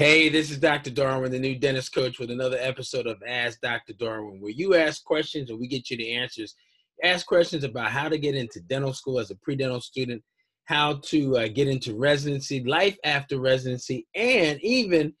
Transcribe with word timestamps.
Hey, 0.00 0.30
this 0.30 0.50
is 0.50 0.56
Dr. 0.56 0.88
Darwin, 0.88 1.30
the 1.30 1.38
new 1.38 1.54
dentist 1.56 1.92
coach, 1.92 2.18
with 2.18 2.30
another 2.30 2.56
episode 2.58 3.06
of 3.06 3.22
Ask 3.28 3.60
Dr. 3.60 3.92
Darwin, 3.92 4.40
where 4.40 4.50
you 4.50 4.74
ask 4.74 5.04
questions 5.04 5.50
and 5.50 5.60
we 5.60 5.66
get 5.68 5.90
you 5.90 5.98
the 5.98 6.14
answers. 6.14 6.54
Ask 7.04 7.26
questions 7.26 7.64
about 7.64 7.90
how 7.90 8.08
to 8.08 8.16
get 8.16 8.34
into 8.34 8.60
dental 8.60 8.94
school 8.94 9.18
as 9.18 9.30
a 9.30 9.34
pre 9.34 9.56
dental 9.56 9.82
student, 9.82 10.22
how 10.64 11.00
to 11.04 11.36
uh, 11.36 11.48
get 11.48 11.68
into 11.68 11.96
residency, 11.96 12.64
life 12.64 12.96
after 13.04 13.38
residency, 13.38 14.06
and 14.14 14.58
even 14.62 15.12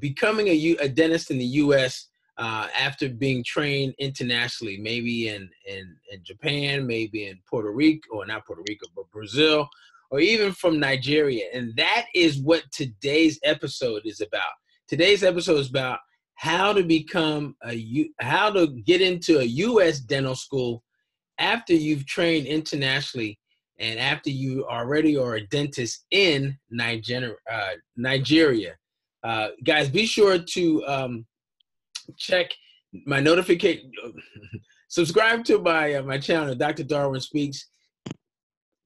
becoming 0.00 0.48
a, 0.48 0.52
U- 0.52 0.78
a 0.80 0.88
dentist 0.88 1.30
in 1.30 1.38
the 1.38 1.44
U.S. 1.44 2.08
Uh, 2.38 2.66
after 2.76 3.08
being 3.08 3.44
trained 3.44 3.94
internationally, 4.00 4.78
maybe 4.78 5.28
in, 5.28 5.48
in, 5.64 5.96
in 6.10 6.24
Japan, 6.24 6.84
maybe 6.84 7.28
in 7.28 7.38
Puerto 7.48 7.70
Rico, 7.70 8.16
or 8.16 8.26
not 8.26 8.44
Puerto 8.44 8.64
Rico, 8.68 8.88
but 8.96 9.08
Brazil, 9.12 9.68
or 10.10 10.20
even 10.20 10.52
from 10.52 10.80
Nigeria. 10.80 11.44
And 11.52 11.74
that 11.76 12.06
is 12.14 12.38
what 12.38 12.62
today's 12.72 13.38
episode 13.44 14.02
is 14.04 14.20
about. 14.20 14.52
Today's 14.88 15.22
episode 15.22 15.58
is 15.58 15.70
about 15.70 15.98
how 16.34 16.72
to 16.72 16.82
become 16.82 17.56
a 17.64 17.74
U, 17.74 18.10
how 18.20 18.50
to 18.50 18.68
get 18.86 19.00
into 19.00 19.40
a 19.40 19.44
U.S. 19.44 20.00
dental 20.00 20.34
school 20.34 20.82
after 21.38 21.74
you've 21.74 22.06
trained 22.06 22.46
internationally 22.46 23.38
and 23.78 23.98
after 23.98 24.30
you 24.30 24.66
already 24.66 25.16
are 25.16 25.34
a 25.36 25.46
dentist 25.46 26.06
in 26.10 26.56
Nigeria. 26.70 27.34
Uh, 27.50 27.70
Nigeria. 27.96 28.76
Uh, 29.22 29.48
guys, 29.64 29.88
be 29.88 30.06
sure 30.06 30.38
to 30.38 30.86
um, 30.86 31.26
check 32.16 32.50
my 33.06 33.20
notification. 33.20 33.90
subscribe 34.88 35.44
to 35.44 35.58
my 35.58 35.94
uh, 35.94 36.02
my 36.02 36.18
channel, 36.18 36.54
Dr. 36.54 36.84
Darwin 36.84 37.20
Speaks 37.20 37.66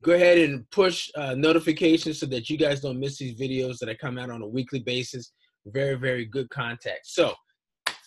go 0.03 0.13
ahead 0.13 0.39
and 0.39 0.69
push 0.71 1.11
uh, 1.17 1.35
notifications 1.35 2.19
so 2.19 2.27
that 2.27 2.51
you 2.51 2.59
guys 2.59 2.81
don't 2.81 2.99
miss 2.99 3.19
these 3.19 3.39
videos 3.39 3.79
that 3.79 3.89
I 3.89 3.95
come 3.95 4.19
out 4.19 4.31
on 4.31 4.43
a 4.43 4.47
weekly 4.47 4.81
basis. 4.81 5.33
Very, 5.67 5.95
very 5.95 6.25
good 6.25 6.51
content. 6.51 6.99
So, 7.05 7.33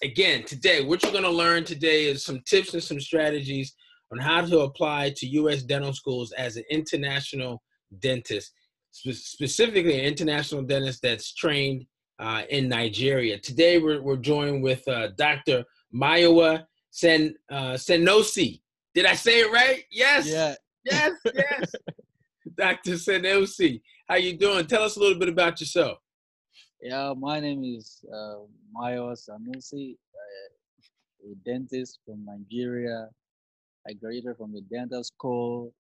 again, 0.04 0.44
today, 0.44 0.84
what 0.84 1.02
you're 1.02 1.12
going 1.14 1.24
to 1.24 1.30
learn 1.30 1.64
today 1.64 2.06
is 2.06 2.24
some 2.24 2.42
tips 2.46 2.74
and 2.74 2.84
some 2.84 3.00
strategies 3.00 3.74
on 4.12 4.20
how 4.20 4.46
to 4.46 4.60
apply 4.60 5.14
to 5.18 5.28
U.S. 5.28 5.64
dental 5.64 5.94
schools 5.94 6.34
as 6.34 6.58
an 6.58 6.64
international 6.70 7.62
dentist, 8.00 8.52
spe- 8.92 9.12
specifically 9.12 9.98
an 9.98 10.06
international 10.06 10.64
dentist 10.64 11.02
that's 11.02 11.34
trained 11.34 11.86
uh, 12.20 12.44
in 12.50 12.68
Nigeria. 12.68 13.40
Today, 13.40 13.80
we're, 13.80 14.02
we're 14.02 14.18
joined 14.18 14.62
with 14.62 14.86
uh, 14.90 15.10
Dr. 15.18 15.64
Mayowa 15.94 16.66
Sen, 16.92 17.36
uh, 17.50 17.74
Senosi. 17.74 18.62
Did 18.94 19.06
I 19.06 19.14
say 19.14 19.40
it 19.42 19.52
right? 19.52 19.84
Yes. 19.92 20.28
Yeah, 20.28 20.56
Yes, 20.86 21.14
yes. 21.34 21.72
Dr. 22.58 22.92
Senosi, 22.92 23.82
how 24.08 24.16
you 24.16 24.38
doing? 24.38 24.68
Tell 24.68 24.84
us 24.84 24.98
a 24.98 25.00
little 25.00 25.18
bit 25.18 25.30
about 25.30 25.60
yourself. 25.60 25.98
yeah. 26.82 27.12
My 27.18 27.40
name 27.40 27.64
is 27.64 28.04
uh, 28.14 28.36
Mayo 28.72 29.14
Sanusi, 29.14 29.96
uh, 29.96 31.32
a 31.32 31.36
dentist 31.44 32.00
from 32.06 32.24
Nigeria. 32.24 33.10
I 33.88 33.94
graduated 33.94 34.38
from 34.38 34.54
the 34.54 34.62
dental 34.62 35.04
school 35.04 35.74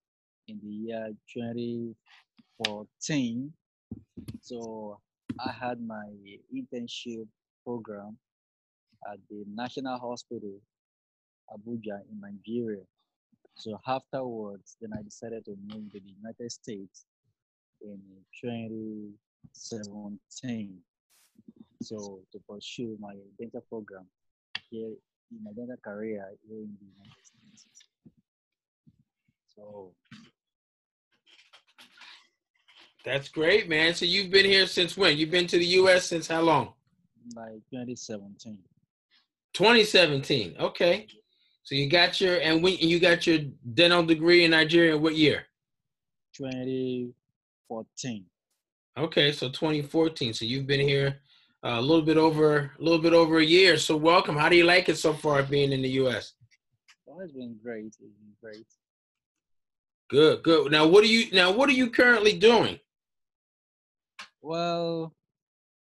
in 0.47 0.59
the 0.63 0.69
year 0.69 1.09
2014. 1.33 3.53
So 4.41 4.99
I 5.39 5.51
had 5.51 5.79
my 5.81 6.05
internship 6.53 7.27
program 7.63 8.17
at 9.11 9.19
the 9.29 9.43
National 9.53 9.97
Hospital, 9.99 10.59
Abuja, 11.51 12.01
in 12.11 12.19
Nigeria. 12.21 12.81
So 13.55 13.79
afterwards, 13.87 14.77
then 14.81 14.91
I 14.97 15.01
decided 15.01 15.45
to 15.45 15.55
move 15.67 15.91
to 15.93 15.99
the 15.99 16.13
United 16.21 16.51
States 16.51 17.05
in 17.81 17.99
2017. 18.41 20.77
So 21.81 22.19
to 22.31 22.39
pursue 22.49 22.97
my 22.99 23.15
dental 23.39 23.61
program 23.69 24.05
here 24.69 24.91
in 25.31 25.43
my 25.43 25.51
dental 25.55 25.77
career 25.83 26.25
here 26.47 26.57
in 26.57 26.77
the 26.79 26.85
United 26.97 27.23
States. 27.23 27.65
So 29.55 29.93
That's 33.03 33.29
great, 33.29 33.69
man. 33.69 33.93
So 33.93 34.05
you've 34.05 34.31
been 34.31 34.45
here 34.45 34.65
since 34.67 34.97
when? 34.97 35.17
You've 35.17 35.31
been 35.31 35.47
to 35.47 35.57
the 35.57 35.65
U.S. 35.65 36.05
since 36.05 36.27
how 36.27 36.41
long? 36.41 36.73
by 37.33 37.49
2017. 37.71 38.57
2017. 39.53 40.55
Okay. 40.59 41.07
So 41.65 41.73
you 41.73 41.89
got 41.89 42.21
your 42.21 42.37
and 42.41 42.63
when 42.63 42.77
you 42.77 42.99
got 42.99 43.25
your 43.25 43.39
dental 43.73 44.03
degree 44.03 44.45
in 44.45 44.51
Nigeria. 44.51 44.95
What 44.95 45.15
year? 45.15 45.47
2014. 46.37 48.25
Okay, 48.97 49.31
so 49.31 49.49
2014. 49.49 50.35
So 50.35 50.45
you've 50.45 50.67
been 50.67 50.79
here 50.79 51.19
uh, 51.63 51.79
a 51.79 51.81
little 51.81 52.05
bit 52.05 52.17
over 52.17 52.71
a 52.79 52.83
little 52.83 53.01
bit 53.01 53.13
over 53.13 53.39
a 53.39 53.43
year. 53.43 53.77
So 53.77 53.97
welcome. 53.97 54.37
How 54.37 54.47
do 54.47 54.55
you 54.55 54.63
like 54.63 54.89
it 54.89 54.97
so 54.97 55.11
far 55.11 55.41
being 55.41 55.71
in 55.71 55.81
the 55.81 55.89
U.S.? 56.01 56.33
Oh, 57.09 57.19
it's 57.21 57.33
been 57.33 57.57
great. 57.63 57.85
It's 57.85 57.97
been 57.97 58.11
great. 58.43 58.67
Good, 60.11 60.43
good. 60.43 60.71
Now 60.71 60.85
what 60.85 61.03
are 61.03 61.07
you 61.07 61.31
now 61.31 61.51
what 61.51 61.67
are 61.67 61.73
you 61.73 61.89
currently 61.89 62.37
doing? 62.37 62.79
Well, 64.43 65.15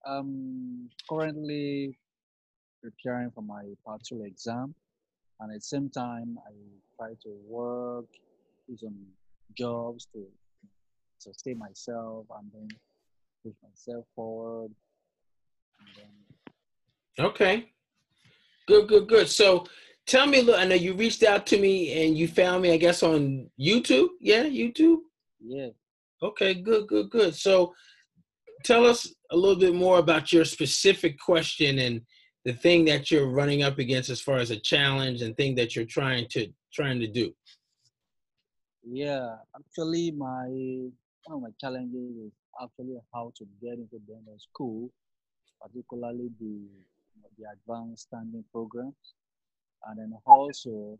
I'm 0.06 0.88
currently 1.10 1.98
preparing 2.82 3.30
for 3.32 3.42
my 3.42 3.64
part 3.84 4.02
two 4.02 4.22
exam, 4.24 4.74
and 5.40 5.50
at 5.50 5.58
the 5.58 5.60
same 5.60 5.90
time, 5.90 6.38
I 6.46 6.52
try 6.96 7.10
to 7.10 7.30
work, 7.46 8.06
do 8.68 8.76
some 8.76 8.96
jobs 9.56 10.06
to 10.12 10.24
sustain 11.18 11.58
myself, 11.58 12.26
and 12.38 12.50
then 12.52 12.68
push 13.42 13.54
myself 13.62 14.04
forward. 14.14 14.70
And 15.80 15.88
then, 15.96 17.26
Okay. 17.26 17.68
Good, 18.66 18.88
good, 18.88 19.08
good. 19.08 19.28
So 19.28 19.66
tell 20.06 20.26
me 20.26 20.38
a 20.38 20.42
little, 20.42 20.60
I 20.60 20.64
know 20.64 20.74
you 20.74 20.94
reached 20.94 21.22
out 21.22 21.46
to 21.48 21.58
me 21.58 22.04
and 22.06 22.16
you 22.16 22.26
found 22.28 22.62
me, 22.62 22.72
I 22.72 22.76
guess, 22.78 23.02
on 23.02 23.50
YouTube. 23.60 24.08
Yeah, 24.20 24.44
YouTube. 24.44 24.98
yeah, 25.44 25.68
Okay, 26.22 26.54
good, 26.54 26.86
good, 26.88 27.10
good. 27.10 27.34
So 27.34 27.74
tell 28.64 28.86
us 28.86 29.12
a 29.30 29.36
little 29.36 29.58
bit 29.58 29.74
more 29.74 29.98
about 29.98 30.32
your 30.32 30.44
specific 30.46 31.18
question 31.20 31.78
and 31.78 32.00
the 32.44 32.52
thing 32.52 32.84
that 32.84 33.10
you're 33.10 33.28
running 33.28 33.62
up 33.62 33.78
against 33.78 34.10
as 34.10 34.20
far 34.20 34.36
as 34.36 34.50
a 34.50 34.60
challenge 34.60 35.22
and 35.22 35.36
thing 35.36 35.54
that 35.54 35.74
you're 35.74 35.86
trying 35.86 36.26
to 36.28 36.48
trying 36.72 37.00
to 37.00 37.06
do. 37.06 37.34
yeah. 38.82 39.36
Actually, 39.56 40.10
my 40.12 40.46
one 41.24 41.36
of 41.36 41.42
my 41.42 41.50
challenges 41.60 42.16
is 42.26 42.32
actually 42.62 42.96
how 43.12 43.32
to 43.36 43.44
get 43.62 43.74
into 43.74 43.98
dental 44.06 44.38
school, 44.38 44.90
particularly 45.62 46.30
the 46.40 46.68
the 47.38 47.44
advanced 47.52 48.08
standing 48.08 48.44
programs, 48.52 49.14
and 49.86 49.98
then 49.98 50.12
also 50.26 50.98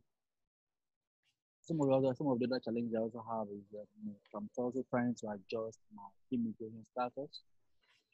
some 1.60 1.80
of 1.80 1.88
the 1.88 1.94
other 1.94 2.14
some 2.14 2.28
of 2.28 2.38
the 2.38 2.46
other 2.46 2.60
challenges 2.60 2.94
I 2.96 3.00
also 3.00 3.24
have 3.30 3.48
is 3.48 3.64
that 3.72 3.86
you 4.00 4.10
know, 4.10 4.16
I'm 4.34 4.48
also 4.56 4.84
trying 4.90 5.14
to 5.20 5.28
adjust 5.28 5.78
my 5.94 6.08
immigration 6.32 6.84
status 6.92 7.42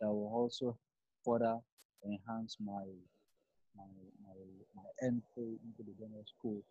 that 0.01 0.09
will 0.09 0.33
also 0.33 0.77
further 1.25 1.59
enhance 2.05 2.57
my 2.65 2.85
my 3.77 3.85
my, 4.25 4.35
my 4.77 4.89
entry 5.03 5.59
into 5.65 5.83
the 5.85 5.93
dental 5.99 6.25
school, 6.27 6.63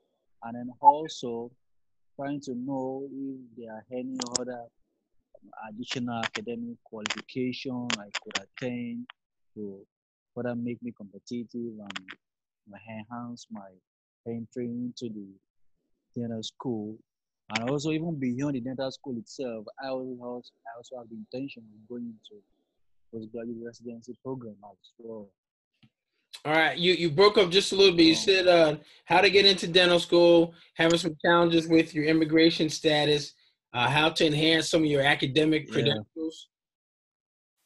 and 0.43 0.55
then 0.55 0.69
also 0.81 1.51
trying 2.15 2.41
to 2.41 2.53
know 2.55 3.07
if 3.11 3.39
there 3.57 3.73
are 3.73 3.85
any 3.91 4.17
other 4.39 4.63
additional 5.69 6.21
academic 6.21 6.77
qualification 6.83 7.87
I 7.97 8.09
could 8.23 8.43
attain 8.43 9.07
to 9.55 9.85
further 10.35 10.55
make 10.55 10.81
me 10.83 10.91
competitive 10.95 11.47
and 11.53 12.07
enhance 12.87 13.47
my 13.51 13.69
entry 14.27 14.65
into 14.67 15.09
the 15.13 15.27
dental 16.15 16.43
school. 16.43 16.97
And 17.51 17.69
also 17.69 17.89
even 17.91 18.19
beyond 18.19 18.55
the 18.55 18.61
dental 18.61 18.91
school 18.91 19.17
itself, 19.17 19.65
I 19.83 19.87
also 19.87 20.43
I 20.67 20.77
also 20.77 20.97
have 20.97 21.09
the 21.09 21.15
intention 21.15 21.63
of 21.73 21.89
going 21.89 22.05
into 22.13 22.43
postgraduate 23.11 23.57
residency 23.65 24.13
program 24.23 24.55
as 24.69 24.91
well. 24.99 25.29
All 26.45 26.53
right, 26.53 26.77
you 26.77 26.93
you 26.93 27.09
broke 27.09 27.37
up 27.37 27.49
just 27.51 27.73
a 27.73 27.75
little 27.75 27.95
bit. 27.95 28.05
You 28.05 28.13
Oh. 28.13 28.15
said 28.15 28.47
uh, 28.47 28.77
how 29.05 29.21
to 29.21 29.29
get 29.29 29.45
into 29.45 29.67
dental 29.67 29.99
school, 29.99 30.53
having 30.75 30.97
some 30.97 31.15
challenges 31.23 31.67
with 31.67 31.93
your 31.93 32.05
immigration 32.05 32.69
status, 32.69 33.33
uh, 33.73 33.89
how 33.89 34.09
to 34.09 34.25
enhance 34.25 34.69
some 34.69 34.81
of 34.83 34.87
your 34.89 35.01
academic 35.01 35.67
Yeah. 35.67 35.73
credentials. 35.73 36.47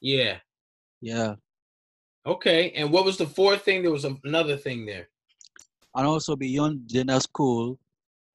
Yeah. 0.01 0.39
Yeah. 1.01 1.35
Okay. 2.25 2.71
And 2.71 2.91
what 2.91 3.05
was 3.05 3.17
the 3.17 3.27
fourth 3.27 3.63
thing? 3.63 3.83
There 3.83 3.91
was 3.91 4.05
another 4.05 4.57
thing 4.57 4.85
there. 4.85 5.09
and 5.95 6.07
also 6.07 6.35
beyond 6.35 6.87
dental 6.87 7.19
school, 7.19 7.77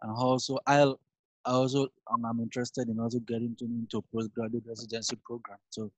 and 0.03 0.13
also 0.13 0.59
I'll 0.67 1.01
I 1.45 1.51
also 1.51 1.89
um, 2.13 2.25
I'm 2.25 2.39
interested 2.41 2.89
in 2.89 3.01
also 3.01 3.19
getting 3.21 3.57
to 3.57 3.65
into 3.65 4.03
postgraduate 4.13 4.65
residency 4.67 5.17
program. 5.25 5.59
So 5.71 5.91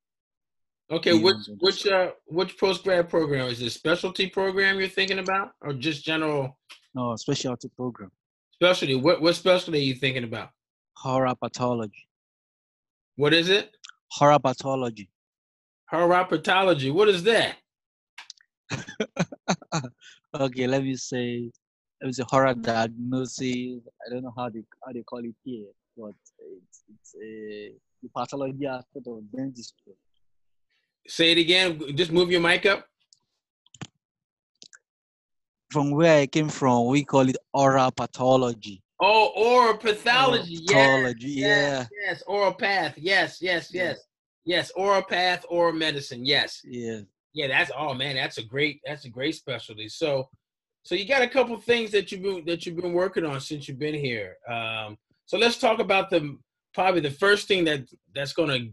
Okay, 0.90 1.14
which 1.14 1.36
which 1.60 1.86
uh 1.86 2.10
which 2.26 2.58
post 2.58 2.82
grad 2.82 3.08
program 3.08 3.46
is 3.46 3.60
this? 3.60 3.74
Specialty 3.74 4.28
program 4.28 4.78
you're 4.80 4.88
thinking 4.88 5.20
about, 5.20 5.52
or 5.60 5.72
just 5.72 6.04
general 6.04 6.58
no 6.94 7.14
specialty 7.16 7.68
program, 7.76 8.10
specialty? 8.52 8.96
What 8.96 9.22
what 9.22 9.36
specialty 9.36 9.78
are 9.78 9.82
you 9.82 9.94
thinking 9.94 10.24
about? 10.24 10.50
oral 11.04 11.34
pathology, 11.36 12.06
What 13.16 13.32
is 13.32 13.48
it? 13.48 13.70
oral 14.20 14.38
pathology. 14.40 15.08
Chiropatology. 15.92 16.92
What 16.92 17.08
is 17.08 17.22
that? 17.24 17.56
okay, 20.34 20.66
let 20.66 20.82
me 20.84 20.94
say, 20.96 21.50
let 22.00 22.06
me 22.08 22.12
say 22.12 22.22
oral 22.32 22.54
diagnosis. 22.54 23.80
I 24.04 24.10
don't 24.10 24.22
know 24.24 24.32
how 24.36 24.48
they 24.50 24.62
how 24.84 24.92
they 24.92 25.02
call 25.02 25.20
it 25.20 25.34
here, 25.44 25.66
but 25.96 26.14
it's 26.38 26.82
it's 26.92 27.14
a 27.22 27.72
the 28.02 28.08
pathology 28.16 28.66
aspect 28.66 29.06
of 29.06 29.22
dentistry. 29.34 29.94
Say 31.06 31.32
it 31.32 31.38
again. 31.38 31.80
Just 31.96 32.12
move 32.12 32.30
your 32.30 32.40
mic 32.40 32.66
up. 32.66 32.86
From 35.70 35.92
where 35.92 36.20
I 36.22 36.26
came 36.26 36.48
from, 36.48 36.86
we 36.88 37.04
call 37.04 37.28
it 37.28 37.36
oral 37.54 37.92
pathology. 37.92 38.82
Oh, 39.00 39.32
oral 39.36 39.76
pathology. 39.76 40.58
Oral 40.68 40.86
pathology, 40.86 41.28
yes, 41.28 41.46
yes, 41.46 41.88
yes. 42.04 42.22
Oral 42.26 42.52
path. 42.52 42.94
Yes, 42.98 43.38
yes, 43.40 43.72
yes, 43.72 43.98
yes. 44.44 44.70
Oral 44.76 45.02
path, 45.02 45.46
oral 45.48 45.72
medicine. 45.72 46.24
Yes. 46.24 46.60
Yeah. 46.64 47.00
Yeah, 47.32 47.46
that's 47.46 47.70
oh 47.76 47.94
man, 47.94 48.16
that's 48.16 48.38
a 48.38 48.42
great 48.42 48.80
that's 48.84 49.04
a 49.04 49.08
great 49.08 49.36
specialty. 49.36 49.88
So, 49.88 50.28
so 50.82 50.94
you 50.94 51.06
got 51.06 51.22
a 51.22 51.28
couple 51.28 51.56
things 51.58 51.92
that 51.92 52.10
you've 52.10 52.22
been 52.22 52.44
that 52.46 52.66
you've 52.66 52.76
been 52.76 52.92
working 52.92 53.24
on 53.24 53.40
since 53.40 53.68
you've 53.68 53.78
been 53.78 53.94
here. 53.94 54.36
Um, 54.48 54.98
so 55.26 55.38
let's 55.38 55.58
talk 55.58 55.78
about 55.78 56.10
the 56.10 56.36
probably 56.74 57.00
the 57.00 57.10
first 57.10 57.46
thing 57.46 57.64
that 57.64 57.82
that's 58.14 58.32
going 58.32 58.48
to 58.48 58.72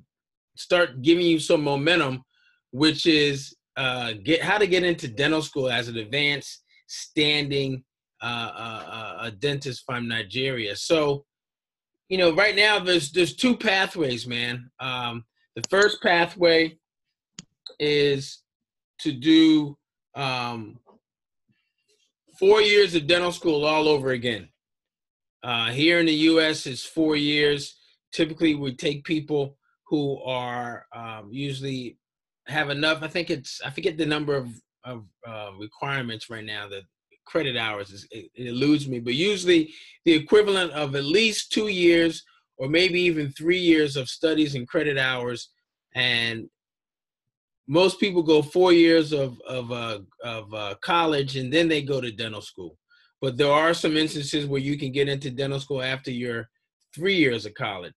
start 0.57 1.01
giving 1.01 1.25
you 1.25 1.39
some 1.39 1.63
momentum, 1.63 2.23
which 2.71 3.05
is 3.05 3.55
uh, 3.75 4.13
get 4.23 4.41
how 4.41 4.57
to 4.57 4.67
get 4.67 4.83
into 4.83 5.07
dental 5.07 5.41
school 5.41 5.69
as 5.69 5.87
an 5.87 5.97
advanced 5.97 6.63
standing 6.87 7.83
uh, 8.21 8.51
uh, 8.55 9.17
a 9.21 9.31
dentist 9.31 9.83
from 9.85 10.07
Nigeria. 10.07 10.75
So, 10.75 11.25
you 12.09 12.17
know, 12.17 12.33
right 12.33 12.55
now 12.55 12.79
there's 12.79 13.11
there's 13.11 13.35
two 13.35 13.55
pathways, 13.55 14.25
man. 14.25 14.69
Um, 14.79 15.23
the 15.55 15.63
first 15.69 16.01
pathway 16.01 16.77
is 17.79 18.41
to 19.01 19.11
do 19.11 19.77
um, 20.15 20.79
four 22.39 22.61
years 22.61 22.95
of 22.95 23.07
dental 23.07 23.31
school 23.31 23.65
all 23.65 23.87
over 23.87 24.11
again. 24.11 24.49
Uh, 25.43 25.67
here 25.67 25.99
in 25.99 26.07
the 26.07 26.13
U.S., 26.13 26.65
it's 26.65 26.85
four 26.85 27.15
years. 27.15 27.77
Typically, 28.11 28.55
we 28.55 28.75
take 28.75 29.03
people 29.03 29.56
who 29.89 30.21
are 30.23 30.85
um, 30.95 31.29
usually 31.31 31.97
have 32.47 32.69
enough. 32.69 33.03
I 33.03 33.07
think 33.07 33.29
it's 33.29 33.61
I 33.65 33.69
forget 33.69 33.97
the 33.97 34.05
number 34.05 34.35
of 34.35 34.49
of 34.83 35.05
uh, 35.27 35.51
requirements 35.59 36.29
right 36.29 36.45
now. 36.45 36.67
The 36.67 36.81
credit 37.25 37.57
hours 37.57 37.91
is, 37.91 38.07
it, 38.09 38.31
it 38.35 38.47
eludes 38.47 38.87
me, 38.87 38.99
but 38.99 39.13
usually 39.13 39.73
the 40.05 40.13
equivalent 40.13 40.71
of 40.71 40.95
at 40.95 41.03
least 41.03 41.51
two 41.51 41.67
years 41.67 42.23
or 42.57 42.69
maybe 42.69 43.01
even 43.01 43.31
three 43.31 43.59
years 43.59 43.97
of 43.97 44.09
studies 44.09 44.55
and 44.55 44.67
credit 44.67 44.97
hours 44.97 45.49
and 45.95 46.49
most 47.67 47.99
people 47.99 48.23
go 48.23 48.41
four 48.41 48.71
years 48.71 49.11
of 49.11 49.39
of 49.41 49.71
uh, 49.71 49.99
of 50.23 50.53
uh, 50.53 50.75
college 50.81 51.35
and 51.35 51.51
then 51.51 51.67
they 51.67 51.81
go 51.81 51.99
to 51.99 52.11
dental 52.11 52.41
school. 52.41 52.77
But 53.19 53.35
there 53.37 53.51
are 53.51 53.73
some 53.73 53.97
instances 53.97 54.45
where 54.45 54.61
you 54.61 54.77
can 54.77 54.91
get 54.91 55.09
into 55.09 55.31
dental 55.31 55.59
school 55.59 55.81
after 55.81 56.11
your 56.11 56.49
three 56.95 57.15
years 57.15 57.45
of 57.45 57.53
college. 57.55 57.95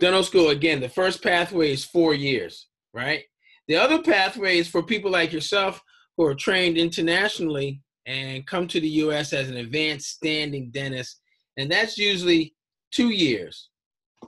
Dental 0.00 0.22
school 0.22 0.50
again, 0.50 0.80
the 0.80 0.88
first 0.88 1.22
pathway 1.22 1.72
is 1.72 1.84
four 1.84 2.14
years, 2.14 2.68
right? 2.94 3.22
The 3.66 3.76
other 3.76 4.00
pathway 4.00 4.58
is 4.58 4.68
for 4.68 4.82
people 4.82 5.10
like 5.10 5.32
yourself 5.32 5.82
who 6.16 6.24
are 6.24 6.34
trained 6.34 6.78
internationally 6.78 7.82
and 8.06 8.46
come 8.46 8.66
to 8.68 8.80
the 8.80 8.88
U.S. 8.88 9.32
as 9.32 9.48
an 9.48 9.56
advanced 9.56 10.08
standing 10.08 10.70
dentist, 10.70 11.20
and 11.56 11.70
that's 11.70 11.98
usually 11.98 12.54
two 12.92 13.10
years, 13.10 13.68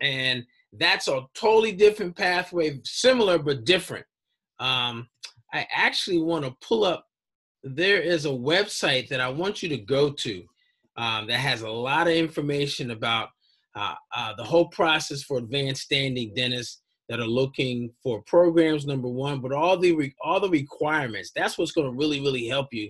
and 0.02 0.44
that's 0.74 1.08
a 1.08 1.22
totally 1.34 1.72
different 1.72 2.16
pathway, 2.16 2.78
similar 2.84 3.38
but 3.38 3.64
different 3.64 4.04
um, 4.60 5.08
I 5.52 5.66
actually 5.74 6.20
want 6.20 6.44
to 6.44 6.54
pull 6.60 6.84
up. 6.84 7.06
There 7.64 8.00
is 8.00 8.26
a 8.26 8.30
website 8.30 9.08
that 9.08 9.20
I 9.20 9.28
want 9.28 9.62
you 9.62 9.68
to 9.70 9.78
go 9.78 10.10
to 10.10 10.44
um, 10.96 11.26
that 11.26 11.40
has 11.40 11.62
a 11.62 11.68
lot 11.68 12.06
of 12.06 12.14
information 12.14 12.90
about 12.90 13.30
uh, 13.74 13.94
uh, 14.14 14.34
the 14.36 14.44
whole 14.44 14.68
process 14.68 15.22
for 15.22 15.38
advanced 15.38 15.82
standing 15.82 16.34
dentists 16.34 16.82
that 17.08 17.20
are 17.20 17.26
looking 17.26 17.90
for 18.02 18.22
programs. 18.22 18.86
Number 18.86 19.08
one, 19.08 19.40
but 19.40 19.52
all 19.52 19.76
the 19.76 19.92
re- 19.92 20.14
all 20.24 20.40
the 20.40 20.50
requirements. 20.50 21.32
That's 21.34 21.58
what's 21.58 21.72
going 21.72 21.90
to 21.90 21.96
really 21.96 22.20
really 22.20 22.46
help 22.46 22.68
you 22.72 22.88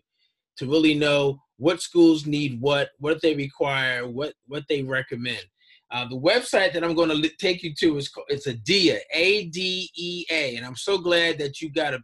to 0.58 0.66
really 0.66 0.94
know 0.94 1.40
what 1.56 1.82
schools 1.82 2.26
need 2.26 2.60
what, 2.60 2.90
what 2.98 3.20
they 3.22 3.34
require, 3.34 4.08
what 4.08 4.34
what 4.46 4.64
they 4.68 4.82
recommend. 4.82 5.44
Uh, 5.90 6.06
the 6.08 6.16
website 6.16 6.72
that 6.72 6.84
I'm 6.84 6.94
going 6.94 7.10
to 7.10 7.28
take 7.38 7.62
you 7.62 7.74
to 7.80 7.96
is 7.96 8.08
called, 8.08 8.26
it's 8.28 8.46
ADEA, 8.46 9.00
A 9.12 9.46
D 9.46 9.90
E 9.96 10.24
A, 10.30 10.56
and 10.56 10.64
I'm 10.64 10.76
so 10.76 10.98
glad 10.98 11.38
that 11.38 11.60
you 11.60 11.72
got 11.72 11.94
a 11.94 12.00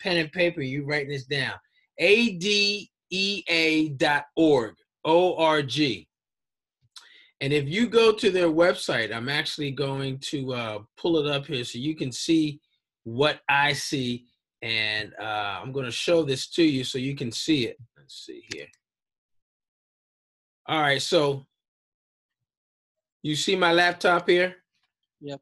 pen 0.00 0.18
and 0.18 0.30
paper. 0.30 0.60
You 0.60 0.84
writing 0.84 1.10
this 1.10 1.24
down, 1.24 1.54
A 1.98 2.32
D 2.32 2.90
E 3.10 3.42
A 3.48 3.88
dot 3.90 4.24
org, 4.36 4.74
O 5.04 5.36
R 5.36 5.62
G. 5.62 6.06
And 7.40 7.52
if 7.52 7.68
you 7.68 7.88
go 7.88 8.12
to 8.12 8.30
their 8.30 8.48
website, 8.48 9.14
I'm 9.14 9.28
actually 9.28 9.70
going 9.70 10.18
to 10.18 10.52
uh, 10.52 10.78
pull 10.98 11.18
it 11.18 11.26
up 11.26 11.46
here 11.46 11.64
so 11.64 11.78
you 11.78 11.96
can 11.96 12.12
see 12.12 12.60
what 13.04 13.40
I 13.48 13.72
see, 13.72 14.26
and 14.60 15.14
uh, 15.18 15.60
I'm 15.62 15.72
going 15.72 15.86
to 15.86 15.90
show 15.90 16.22
this 16.22 16.48
to 16.50 16.62
you 16.62 16.84
so 16.84 16.98
you 16.98 17.16
can 17.16 17.32
see 17.32 17.66
it. 17.66 17.78
Let's 17.96 18.26
see 18.26 18.44
here. 18.52 18.66
All 20.66 20.80
right, 20.80 21.00
so 21.00 21.46
you 23.22 23.34
see 23.36 23.56
my 23.56 23.72
laptop 23.72 24.28
here? 24.28 24.56
Yep. 25.22 25.40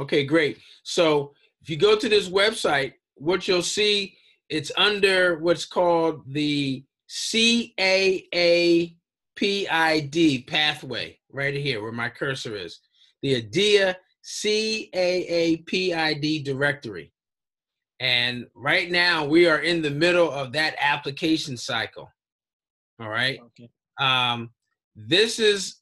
Okay, 0.00 0.24
great. 0.24 0.58
So 0.82 1.34
if 1.62 1.70
you 1.70 1.76
go 1.76 1.96
to 1.96 2.08
this 2.08 2.28
website, 2.28 2.94
what 3.14 3.46
you'll 3.46 3.62
see, 3.62 4.16
it's 4.48 4.72
under 4.76 5.38
what's 5.38 5.66
called 5.66 6.22
the 6.32 6.84
CAAPID 9.38 10.46
pathway, 10.46 11.18
right 11.32 11.54
here 11.54 11.82
where 11.82 11.92
my 11.92 12.08
cursor 12.08 12.56
is. 12.56 12.80
The 13.22 13.34
ADEA 13.36 13.96
CAAPID 14.24 14.94
directory. 16.44 17.12
And 18.00 18.46
right 18.54 18.90
now 18.90 19.24
we 19.24 19.46
are 19.48 19.60
in 19.60 19.82
the 19.82 19.90
middle 19.90 20.30
of 20.30 20.52
that 20.52 20.76
application 20.80 21.56
cycle. 21.56 22.10
All 23.00 23.08
right. 23.08 23.40
Okay. 23.40 23.70
Um, 23.98 24.50
this 24.94 25.38
is 25.38 25.76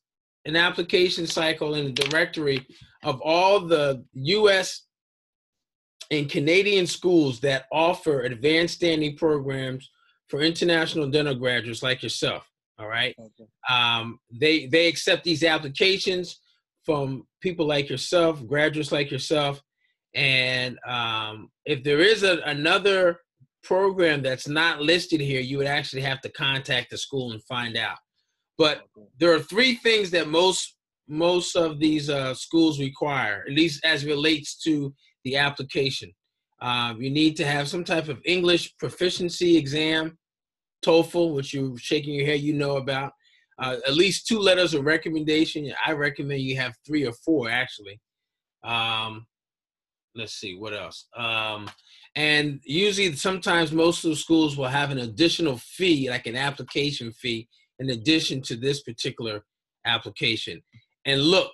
an 0.45 0.57
application 0.57 1.27
cycle 1.27 1.75
in 1.75 1.87
the 1.87 1.93
directory 1.93 2.67
of 3.03 3.21
all 3.21 3.61
the 3.61 4.05
US 4.13 4.83
and 6.11 6.31
Canadian 6.31 6.87
schools 6.87 7.41
that 7.41 7.67
offer 7.73 8.23
advanced 8.23 8.77
standing 8.77 9.17
programs 9.17 9.91
for 10.29 10.41
international 10.41 11.11
dental 11.11 11.35
graduates 11.35 11.83
like 11.83 12.03
yourself. 12.03 12.49
All 12.79 12.89
right. 12.89 13.15
Okay. 13.19 13.49
Um, 13.71 14.19
they 14.31 14.67
they 14.67 14.87
accept 14.87 15.25
these 15.25 15.43
applications 15.43 16.41
from 16.85 17.27
people 17.41 17.67
like 17.67 17.89
yourself, 17.89 18.47
graduates 18.47 18.93
like 18.93 19.11
yourself, 19.11 19.63
and 20.15 20.79
um, 20.87 21.51
if 21.65 21.83
there 21.83 22.01
is 22.01 22.23
a, 22.23 22.39
another 22.47 23.21
program 23.63 24.23
that's 24.23 24.47
not 24.47 24.81
listed 24.81 25.21
here, 25.21 25.41
you 25.41 25.59
would 25.59 25.67
actually 25.67 26.03
have 26.03 26.21
to 26.21 26.29
contact 26.31 26.91
the 26.91 26.99
school 26.99 27.33
and 27.33 27.43
find 27.45 27.77
out. 27.77 27.99
But 28.59 28.83
there 29.19 29.35
are 29.35 29.41
three 29.41 29.75
things 29.75 30.11
that 30.13 30.29
most 30.29 30.77
most 31.09 31.57
of 31.57 31.79
these 31.79 32.11
uh, 32.11 32.35
schools 32.35 32.81
require, 32.81 33.45
at 33.47 33.55
least 33.55 33.85
as 33.85 34.05
relates 34.05 34.57
to 34.59 34.93
the 35.25 35.37
application. 35.37 36.13
Um, 36.61 37.01
you 37.01 37.11
need 37.11 37.37
to 37.37 37.47
have 37.47 37.69
some 37.69 37.85
type 37.85 38.09
of 38.09 38.21
English 38.25 38.75
proficiency 38.79 39.57
exam, 39.57 40.19
TOEFL, 40.85 41.35
which 41.35 41.55
you're 41.55 41.77
shaking 41.79 42.15
your 42.15 42.27
head, 42.27 42.41
you 42.41 42.53
know 42.53 42.77
about. 42.77 43.13
Uh, 43.59 43.77
at 43.87 43.95
least 43.95 44.27
two 44.27 44.39
letters 44.39 44.75
of 44.75 44.85
recommendation. 44.85 45.73
I 45.85 45.93
recommend 45.93 46.43
you 46.43 46.57
have 46.57 46.75
three 46.87 47.07
or 47.07 47.13
four 47.25 47.49
actually. 47.49 48.01
Um, 48.63 49.27
let's 50.15 50.35
see 50.35 50.57
what 50.57 50.75
else. 50.75 51.07
Um, 51.17 51.71
and 52.17 52.61
usually, 52.65 53.15
sometimes 53.15 53.73
most 53.73 54.05
of 54.05 54.11
the 54.11 54.17
schools 54.17 54.57
will 54.57 54.69
have 54.69 54.91
an 54.91 54.99
additional 54.99 55.59
fee, 55.59 56.09
like 56.09 56.27
an 56.27 56.37
application 56.37 57.13
fee, 57.13 57.49
in 57.79 57.91
addition 57.91 58.41
to 58.43 58.57
this 58.57 58.83
particular 58.83 59.45
application. 59.85 60.63
And 61.05 61.23
look, 61.23 61.53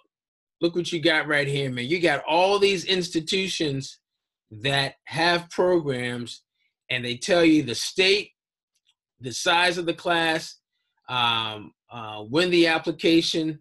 look 0.61 0.76
what 0.76 0.93
you 0.93 1.00
got 1.00 1.26
right 1.26 1.49
here, 1.49 1.71
man. 1.71 1.87
You 1.87 2.00
got 2.00 2.23
all 2.26 2.59
these 2.59 2.85
institutions 2.85 3.99
that 4.50 4.95
have 5.05 5.50
programs 5.50 6.43
and 6.91 7.05
they 7.05 7.17
tell 7.17 7.45
you 7.45 7.62
the 7.62 7.75
state, 7.75 8.32
the 9.23 9.33
size 9.33 9.79
of 9.79 9.87
the 9.87 9.95
class, 9.95 10.57
um, 11.09 11.73
uh, 11.91 12.23
when 12.23 12.50
the 12.50 12.67
application 12.67 13.61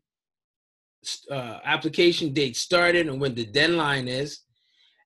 uh, 1.32 1.60
application 1.66 2.32
date 2.34 2.56
started 2.56 3.08
and 3.08 3.20
when 3.20 3.34
the 3.34 3.46
deadline 3.46 4.08
is, 4.08 4.42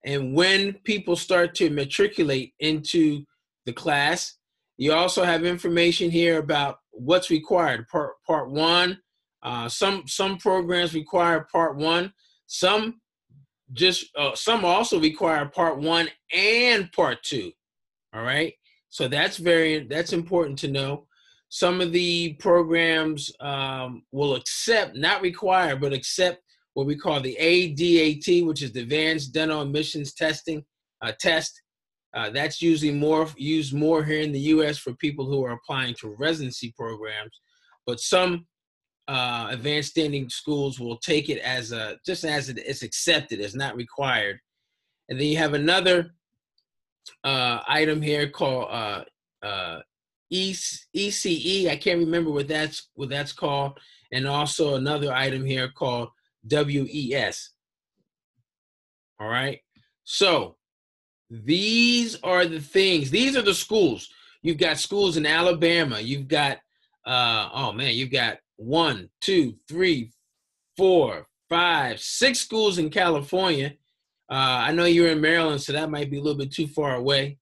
and 0.03 0.33
when 0.33 0.73
people 0.83 1.15
start 1.15 1.55
to 1.55 1.69
matriculate 1.69 2.53
into 2.59 3.23
the 3.65 3.73
class. 3.73 4.37
You 4.77 4.93
also 4.93 5.23
have 5.23 5.45
information 5.45 6.09
here 6.09 6.37
about 6.39 6.79
what's 6.91 7.29
required. 7.29 7.87
Part 7.87 8.13
part 8.25 8.51
one. 8.51 8.99
Uh, 9.41 9.69
some 9.69 10.03
some 10.07 10.37
programs 10.37 10.93
require 10.93 11.47
part 11.51 11.77
one. 11.77 12.13
Some 12.47 13.01
just 13.73 14.05
uh, 14.17 14.35
some 14.35 14.65
also 14.65 14.99
require 14.99 15.45
part 15.45 15.79
one 15.79 16.07
and 16.33 16.91
part 16.91 17.23
two. 17.23 17.51
All 18.13 18.23
right. 18.23 18.53
So 18.95 19.09
that's 19.09 19.35
very 19.35 19.85
that's 19.89 20.13
important 20.13 20.57
to 20.59 20.69
know. 20.69 21.05
Some 21.49 21.81
of 21.81 21.91
the 21.91 22.31
programs 22.39 23.29
um, 23.41 24.03
will 24.13 24.35
accept, 24.35 24.95
not 24.95 25.21
require, 25.21 25.75
but 25.75 25.91
accept 25.91 26.41
what 26.75 26.85
we 26.87 26.95
call 26.95 27.19
the 27.19 27.35
ADAT, 27.37 28.45
which 28.45 28.61
is 28.61 28.71
the 28.71 28.83
Advanced 28.83 29.33
Dental 29.33 29.63
Admissions 29.63 30.13
Testing 30.13 30.63
uh, 31.01 31.11
Test. 31.19 31.61
Uh, 32.13 32.29
that's 32.29 32.61
usually 32.61 32.93
more 32.93 33.27
used 33.35 33.73
more 33.73 34.01
here 34.01 34.21
in 34.21 34.31
the 34.31 34.47
U.S. 34.55 34.77
for 34.77 34.93
people 34.93 35.25
who 35.25 35.43
are 35.43 35.59
applying 35.59 35.93
to 35.95 36.15
residency 36.17 36.73
programs, 36.79 37.37
but 37.85 37.99
some 37.99 38.47
uh, 39.09 39.47
advanced 39.49 39.89
standing 39.89 40.29
schools 40.29 40.79
will 40.79 40.99
take 40.99 41.27
it 41.27 41.39
as 41.39 41.73
a 41.73 41.97
just 42.05 42.23
as 42.23 42.47
it 42.47 42.59
is 42.59 42.81
accepted, 42.81 43.41
it's 43.41 43.55
not 43.55 43.75
required. 43.75 44.39
And 45.09 45.19
then 45.19 45.27
you 45.27 45.37
have 45.37 45.53
another 45.53 46.14
uh, 47.23 47.59
item 47.67 48.01
here 48.01 48.29
called 48.29 48.67
uh, 48.71 49.03
uh, 49.45 49.79
ECE. 50.33 51.69
I 51.69 51.75
can't 51.75 51.99
remember 51.99 52.31
what 52.31 52.47
that's 52.47 52.89
what 52.93 53.09
that's 53.09 53.33
called, 53.33 53.79
and 54.11 54.27
also 54.27 54.75
another 54.75 55.13
item 55.13 55.45
here 55.45 55.69
called 55.69 56.09
WES. 56.49 57.51
All 59.19 59.27
right. 59.27 59.59
So 60.03 60.57
these 61.29 62.17
are 62.23 62.45
the 62.45 62.59
things. 62.59 63.09
These 63.09 63.35
are 63.35 63.41
the 63.41 63.53
schools. 63.53 64.09
You've 64.41 64.57
got 64.57 64.77
schools 64.77 65.17
in 65.17 65.25
Alabama. 65.25 65.99
You've 65.99 66.27
got 66.27 66.59
uh, 67.05 67.49
oh 67.53 67.71
man, 67.71 67.93
you've 67.93 68.11
got 68.11 68.37
one, 68.57 69.09
two, 69.21 69.55
three, 69.67 70.11
four, 70.77 71.27
five, 71.49 71.99
six 71.99 72.39
schools 72.39 72.77
in 72.77 72.89
California. 72.89 73.73
Uh, 74.29 74.65
I 74.67 74.71
know 74.71 74.85
you're 74.85 75.09
in 75.09 75.21
Maryland, 75.21 75.61
so 75.61 75.73
that 75.73 75.91
might 75.91 76.09
be 76.09 76.17
a 76.17 76.21
little 76.21 76.37
bit 76.37 76.51
too 76.51 76.67
far 76.67 76.95
away. 76.95 77.37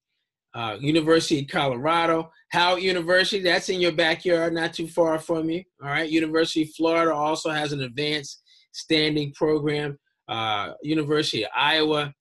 Uh, 0.53 0.77
University 0.79 1.41
of 1.41 1.47
Colorado, 1.47 2.31
Howard 2.49 2.83
University, 2.83 3.41
that's 3.41 3.69
in 3.69 3.81
your 3.81 3.93
backyard, 3.93 4.53
not 4.53 4.73
too 4.73 4.87
far 4.87 5.17
from 5.17 5.49
you. 5.49 5.63
All 5.81 5.89
right. 5.89 6.09
University 6.09 6.63
of 6.63 6.69
Florida 6.75 7.13
also 7.13 7.49
has 7.49 7.71
an 7.71 7.81
advanced 7.81 8.43
standing 8.71 9.33
program. 9.33 9.97
Uh, 10.27 10.73
University 10.83 11.43
of 11.43 11.49
Iowa, 11.55 12.13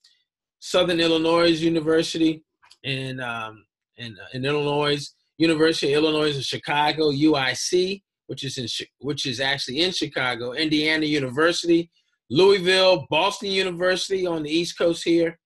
Southern 0.59 0.99
Illinois 0.99 1.61
University, 1.61 2.43
and 2.83 3.21
um, 3.21 3.65
in, 3.97 4.17
uh, 4.19 4.27
in 4.33 4.45
Illinois, 4.45 5.07
University 5.37 5.93
of 5.93 6.03
Illinois 6.03 6.35
in 6.35 6.41
Chicago, 6.41 7.11
UIC, 7.11 8.01
which 8.27 8.43
is 8.43 8.57
in 8.57 8.67
which 8.99 9.25
is 9.25 9.39
actually 9.39 9.81
in 9.81 9.91
Chicago, 9.91 10.53
Indiana 10.53 11.05
University, 11.05 11.91
Louisville, 12.33 13.05
Boston 13.11 13.51
University 13.51 14.25
on 14.25 14.41
the 14.41 14.49
East 14.49 14.75
Coast 14.75 15.03
here, 15.03 15.37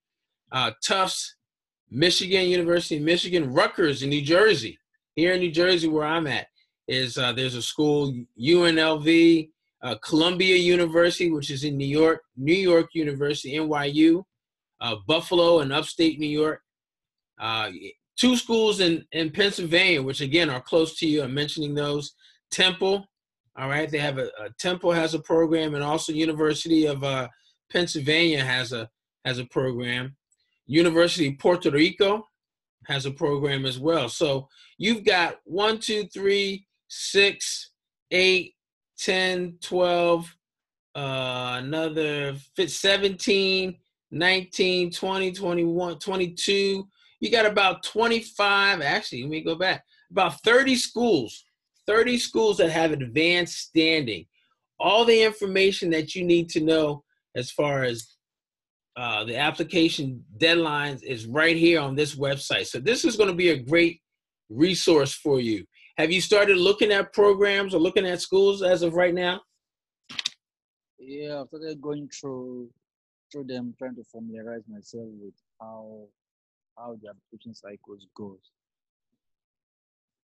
uh, 0.54 0.72
Tufts, 0.82 1.36
Michigan 1.92 2.48
University, 2.48 2.98
Michigan, 2.98 3.52
Rutgers 3.54 4.04
in 4.04 4.10
New 4.10 4.22
Jersey. 4.22 4.80
Here 5.18 5.34
in 5.34 5.42
New 5.42 5.52
Jersey, 5.52 5.90
where 5.90 6.06
I'm 6.06 6.28
at, 6.28 6.48
is 6.88 7.18
uh, 7.18 7.34
there's 7.34 7.56
a 7.56 7.62
school 7.62 8.14
UNLV, 8.40 9.50
uh, 9.84 9.96
Columbia 10.02 10.56
University, 10.56 11.30
which 11.30 11.52
is 11.52 11.66
in 11.66 11.76
New 11.76 11.86
York, 11.86 12.22
New 12.38 12.54
York 12.56 12.92
University, 12.94 13.56
NYU, 13.56 14.24
uh, 14.80 14.96
Buffalo 15.08 15.60
and 15.60 15.74
upstate 15.74 16.20
New 16.20 16.26
York. 16.26 16.62
Uh, 17.38 17.70
two 18.16 18.38
schools 18.38 18.80
in, 18.80 19.06
in 19.12 19.30
Pennsylvania, 19.30 20.02
which 20.02 20.22
again 20.22 20.50
are 20.50 20.62
close 20.62 20.98
to 21.00 21.06
you. 21.06 21.22
I'm 21.22 21.34
mentioning 21.34 21.76
those. 21.76 22.14
Temple, 22.50 23.06
all 23.58 23.70
right, 23.70 23.90
they 23.90 23.98
have 23.98 24.18
a, 24.20 24.30
a 24.40 24.50
Temple 24.60 24.92
has 24.92 25.14
a 25.14 25.20
program, 25.20 25.74
and 25.74 25.84
also 25.84 26.14
University 26.14 26.86
of 26.86 27.04
uh, 27.04 27.28
Pennsylvania 27.72 28.44
has 28.44 28.72
a 28.72 28.90
has 29.26 29.40
a 29.40 29.46
program. 29.46 30.16
University 30.68 31.30
of 31.30 31.40
Puerto 31.40 31.72
Rico 31.72 32.28
has 32.86 33.06
a 33.06 33.12
program 33.12 33.66
as 33.66 33.80
well. 33.80 34.10
So 34.10 34.48
you've 34.78 35.04
got 35.04 35.38
one, 35.46 35.80
two, 35.80 36.08
three, 36.08 36.68
six, 36.88 37.72
eight, 38.12 38.54
10, 39.00 39.58
12, 39.62 40.36
uh, 40.96 41.60
another 41.62 42.36
17, 42.66 43.78
19, 44.12 44.92
20, 44.92 45.32
21, 45.32 46.00
22. 46.00 46.88
You 47.20 47.32
got 47.32 47.46
about 47.46 47.84
25, 47.84 48.82
actually, 48.82 49.22
let 49.22 49.32
me 49.32 49.42
go 49.42 49.56
back, 49.56 49.84
about 50.12 50.42
30 50.42 50.76
schools 50.76 51.46
30 51.88 52.18
schools 52.18 52.58
that 52.58 52.70
have 52.70 52.92
advanced 52.92 53.58
standing. 53.58 54.26
All 54.80 55.06
the 55.06 55.24
information 55.24 55.90
that 55.92 56.14
you 56.14 56.24
need 56.24 56.50
to 56.50 56.60
know 56.60 57.04
as 57.36 57.50
far 57.50 57.84
as 57.84 58.18
uh, 58.96 59.24
the 59.24 59.38
application 59.38 60.24
deadlines 60.38 61.04
is 61.04 61.26
right 61.28 61.56
here 61.56 61.80
on 61.80 61.96
this 61.96 62.16
website. 62.16 62.66
So 62.68 62.80
this 62.80 63.06
is 63.06 63.16
going 63.16 63.30
to 63.30 63.36
be 63.36 63.50
a 63.50 63.58
great 63.58 64.02
resource 64.50 65.14
for 65.14 65.40
you. 65.40 65.66
Have 65.98 66.12
you 66.12 66.22
started 66.22 66.58
looking 66.58 66.92
at 66.92 67.14
programs 67.14 67.74
or 67.74 67.80
looking 67.80 68.06
at 68.06 68.22
schools 68.22 68.62
as 68.62 68.84
of 68.84 68.94
right 68.94 69.14
now? 69.14 69.42
Yeah, 71.00 71.42
I've 71.42 71.48
started 71.48 71.82
going 71.82 72.10
through 72.10 72.70
through 73.32 73.46
them, 73.46 73.74
trying 73.78 73.96
to 73.96 74.04
familiarize 74.04 74.64
myself 74.68 75.08
with 75.20 75.34
how 75.60 76.06
how 76.78 76.98
the 77.02 77.10
application 77.10 77.54
cycles 77.54 78.08
goes. 78.16 78.40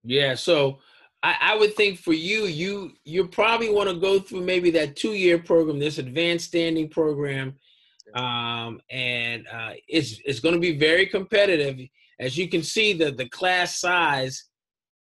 Yeah, 0.04 0.36
so 0.36 0.80
I, 1.22 1.36
I 1.42 1.56
would 1.56 1.76
think 1.76 2.00
for 2.00 2.14
you, 2.14 2.46
you 2.46 2.94
you 3.04 3.28
probably 3.28 3.70
want 3.70 3.90
to 3.90 3.96
go 3.96 4.20
through 4.20 4.42
maybe 4.42 4.72
that 4.72 4.96
two 4.96 5.14
year 5.14 5.38
program, 5.38 5.80
this 5.80 5.98
advanced 5.98 6.46
standing 6.46 6.90
program, 6.90 7.56
um, 8.16 8.80
and 8.90 9.46
uh, 9.52 9.72
it's 9.88 10.20
it's 10.26 10.40
going 10.40 10.56
to 10.56 10.62
be 10.62 10.78
very 10.78 11.06
competitive. 11.06 11.80
As 12.20 12.38
you 12.38 12.48
can 12.48 12.64
see, 12.64 12.94
the 12.94 13.12
the 13.12 13.28
class 13.30 13.80
size 13.80 14.46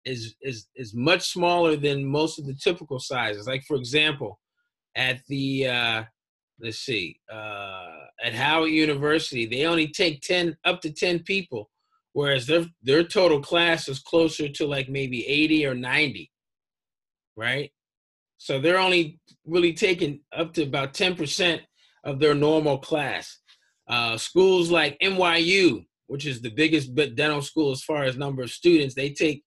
is 0.06 0.36
is 0.42 0.68
is 0.76 0.94
much 0.94 1.30
smaller 1.32 1.76
than 1.76 2.06
most 2.06 2.40
of 2.40 2.46
the 2.46 2.54
typical 2.54 3.00
sizes. 3.00 3.48
Like 3.48 3.64
for 3.64 3.76
example, 3.76 4.40
at 4.96 5.20
the 5.28 5.68
uh, 5.68 6.04
let's 6.62 6.80
see, 6.80 7.20
uh, 7.32 8.06
at 8.24 8.34
Howard 8.34 8.72
University, 8.72 9.46
they 9.46 9.66
only 9.66 9.90
take 9.90 10.22
ten 10.22 10.56
up 10.64 10.82
to 10.82 10.92
ten 10.92 11.20
people 11.20 11.70
whereas 12.16 12.48
their 12.48 12.66
their 12.82 13.04
total 13.04 13.42
class 13.42 13.90
is 13.90 14.00
closer 14.00 14.48
to 14.48 14.66
like 14.66 14.88
maybe 14.88 15.28
80 15.28 15.66
or 15.68 15.76
90 15.76 16.32
right? 17.38 17.70
So 18.38 18.60
they're 18.60 18.80
only 18.80 19.20
really 19.46 19.74
taking 19.74 20.22
up 20.32 20.54
to 20.54 20.64
about 20.64 20.94
10% 20.94 21.60
of 22.06 22.20
their 22.20 22.34
normal 22.34 22.78
class. 22.78 23.40
Uh, 23.88 24.18
schools 24.18 24.72
like 24.72 24.98
nyu 25.00 25.86
which 26.08 26.26
is 26.26 26.42
the 26.42 26.50
biggest 26.50 26.96
dental 26.96 27.42
school 27.42 27.72
as 27.72 27.84
far 27.84 28.04
as 28.04 28.16
number 28.16 28.44
of 28.44 28.50
students 28.50 28.96
they 28.96 29.10
take 29.10 29.44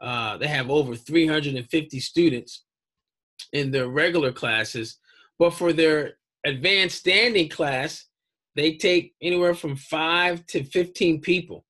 uh, 0.00 0.36
they 0.38 0.48
have 0.48 0.70
over 0.70 0.96
350 0.96 2.00
students 2.00 2.64
in 3.52 3.70
their 3.70 3.88
regular 3.88 4.32
classes. 4.32 4.98
But 5.38 5.50
for 5.50 5.72
their 5.72 6.14
advanced 6.44 6.98
standing 6.98 7.48
class 7.48 8.06
they 8.56 8.74
take 8.74 9.14
anywhere 9.22 9.54
from 9.54 9.76
5 9.76 10.46
to 10.46 10.64
15 10.64 11.20
people 11.20 11.64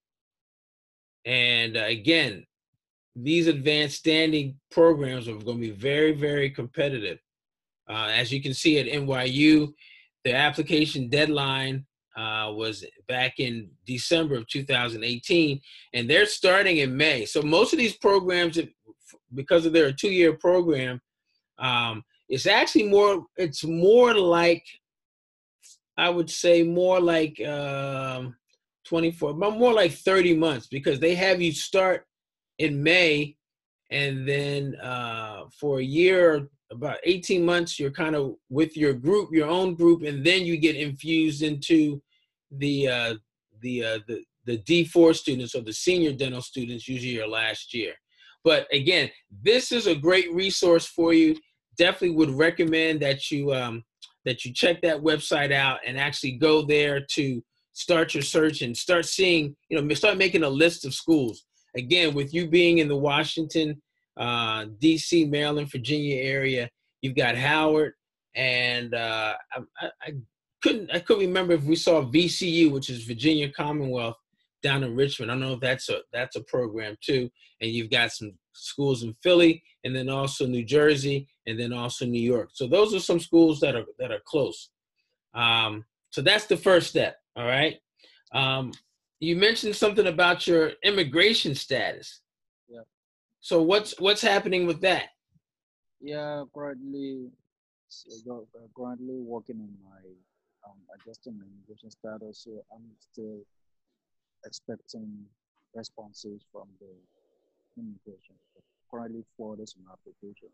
and 1.29 1.77
uh, 1.77 1.85
again, 1.85 2.47
these 3.15 3.49
advanced 3.49 3.99
standing 3.99 4.59
programs 4.71 5.29
are 5.29 5.33
going 5.33 5.59
to 5.59 5.61
be 5.61 5.71
very, 5.71 6.13
very 6.13 6.49
competitive. 6.49 7.19
Uh, 7.87 8.09
as 8.11 8.33
you 8.33 8.41
can 8.41 8.55
see 8.55 8.79
at 8.79 8.87
NYU, 8.87 9.71
the 10.25 10.35
application 10.35 11.11
deadline 11.11 11.85
uh, 12.17 12.51
was 12.55 12.83
back 13.09 13.35
in 13.41 13.69
December 13.87 14.37
of 14.37 14.49
2018, 14.49 15.61
and 15.93 16.09
they're 16.09 16.25
starting 16.25 16.79
in 16.79 16.97
May. 16.97 17.27
So 17.27 17.43
most 17.43 17.75
of 17.75 17.79
these 17.79 17.97
programs, 17.97 18.59
because 19.35 19.67
of 19.67 19.75
their 19.75 19.93
two-year 19.93 20.33
program, 20.33 20.99
um, 21.59 22.05
it's 22.31 22.47
actually 22.47 22.89
more. 22.89 23.27
It's 23.37 23.65
more 23.65 24.15
like, 24.15 24.65
I 25.99 26.09
would 26.09 26.31
say, 26.31 26.63
more 26.63 27.01
like 27.01 27.39
um, 27.47 28.35
24, 28.89 29.35
but 29.35 29.57
more 29.57 29.73
like 29.73 29.93
30 29.93 30.37
months 30.37 30.67
because 30.67 30.99
they 30.99 31.15
have 31.15 31.41
you 31.41 31.53
start 31.53 32.07
in 32.59 32.83
May 32.83 33.37
and 33.91 34.29
then 34.29 34.77
uh, 34.77 35.45
for 35.59 35.81
a 35.81 35.85
year, 35.85 36.49
about 36.71 36.99
18 37.05 37.45
months, 37.45 37.79
you're 37.79 37.91
kind 37.91 38.15
of 38.15 38.35
with 38.51 38.77
your 38.77 38.93
group, 38.93 39.31
your 39.33 39.49
own 39.49 39.75
group, 39.75 40.03
and 40.03 40.25
then 40.25 40.45
you 40.45 40.59
get 40.59 40.77
infused 40.77 41.43
into 41.43 42.03
the 42.51 42.89
uh, 42.89 43.15
the, 43.61 43.85
uh, 43.85 43.99
the 44.07 44.23
the 44.45 44.59
D4 44.59 45.15
students 45.15 45.55
or 45.55 45.63
the 45.63 45.73
senior 45.73 46.13
dental 46.13 46.43
students, 46.43 46.89
usually 46.89 47.15
your 47.15 47.29
last 47.29 47.75
year. 47.75 47.95
But 48.45 48.67
again, 48.73 49.11
this 49.43 49.73
is 49.73 49.87
a 49.87 49.95
great 49.95 50.33
resource 50.33 50.87
for 50.87 51.13
you. 51.13 51.37
Definitely 51.77 52.17
would 52.17 52.31
recommend 52.31 53.01
that 53.01 53.31
you 53.31 53.55
um, 53.55 53.85
that 54.27 54.45
you 54.45 54.53
check 54.53 54.83
that 54.83 55.01
website 55.01 55.53
out 55.53 55.81
and 55.87 55.99
actually 55.99 56.33
go 56.33 56.63
there 56.63 57.01
to 57.13 57.43
start 57.79 58.13
your 58.13 58.25
search 58.25 58.61
and 58.63 58.77
start 58.77 59.07
seeing, 59.07 59.55
you 59.69 59.81
know, 59.81 59.95
start 59.95 60.19
making 60.19 60.43
a 60.43 60.49
list 60.49 60.85
of 60.85 60.93
schools. 60.93 61.45
Again, 61.77 62.13
with 62.13 62.35
you 62.35 62.49
being 62.49 62.79
in 62.79 62.89
the 62.89 62.97
Washington, 62.97 63.81
uh, 64.17 64.67
D.C., 64.81 65.27
Maryland, 65.27 65.71
Virginia 65.71 66.17
area, 66.17 66.69
you've 67.03 67.15
got 67.15 67.37
Howard, 67.37 67.93
and 68.35 68.95
uh, 68.95 69.35
I, 69.81 69.91
I, 70.03 70.15
couldn't 70.61 70.91
I 70.93 70.99
couldn't 70.99 71.27
remember 71.27 71.53
if 71.53 71.63
we 71.63 71.77
saw 71.77 72.03
VCU, 72.03 72.73
which 72.73 72.91
is 72.91 73.05
Virginia 73.05 73.49
Commonwealth 73.49 74.17
down 74.61 74.83
in 74.83 74.97
Richmond. 74.97 75.31
I 75.31 75.37
know 75.37 75.55
that's 75.55 75.89
a 75.89 76.01
that's 76.13 76.35
a 76.35 76.43
program 76.43 76.97
too. 77.01 77.31
And 77.61 77.71
you've 77.71 77.91
got 77.91 78.11
some 78.11 78.33
schools 78.55 79.05
in 79.05 79.15
Philly, 79.23 79.63
and 79.85 79.95
then 79.95 80.09
also 80.09 80.47
New 80.47 80.65
Jersey, 80.65 81.29
and 81.47 81.61
then 81.61 81.73
also 81.73 82.07
New 82.07 82.21
York. 82.21 82.51
So 82.55 82.67
those 82.67 82.93
are 82.93 82.99
some 82.99 83.21
schools 83.21 83.61
that 83.61 83.77
are 83.77 83.85
that 84.01 84.11
are 84.11 84.23
close. 84.27 84.71
Um, 85.33 85.85
so 86.11 86.23
that's 86.23 86.47
the 86.47 86.57
first 86.57 86.89
step. 86.89 87.19
All 87.39 87.47
right. 87.47 87.77
Um, 88.33 88.73
you 89.21 89.37
mentioned 89.37 89.77
something 89.77 90.09
about 90.09 90.49
your 90.49 90.73
immigration 90.83 91.55
status. 91.55 92.21
Yeah. 92.69 92.81
So 93.41 93.63
what's 93.63 93.95
what's 94.01 94.21
happening 94.21 94.67
with 94.67 94.81
that? 94.81 95.11
Yeah, 96.01 96.43
currently, 96.53 97.29
so, 97.89 98.47
currently 98.77 99.21
working 99.21 99.61
on 99.61 99.71
my 99.85 100.01
um, 100.69 100.79
adjusting 100.97 101.39
my 101.39 101.45
immigration 101.45 101.91
status. 101.93 102.43
So 102.45 102.65
I'm 102.75 102.83
still 102.99 103.39
expecting 104.45 105.09
responses 105.75 106.43
from 106.53 106.67
the 106.81 106.91
immigration. 107.81 108.35
Currently, 108.91 109.23
four 109.37 109.55
days 109.55 109.77
on 109.79 109.93
application. 109.93 110.49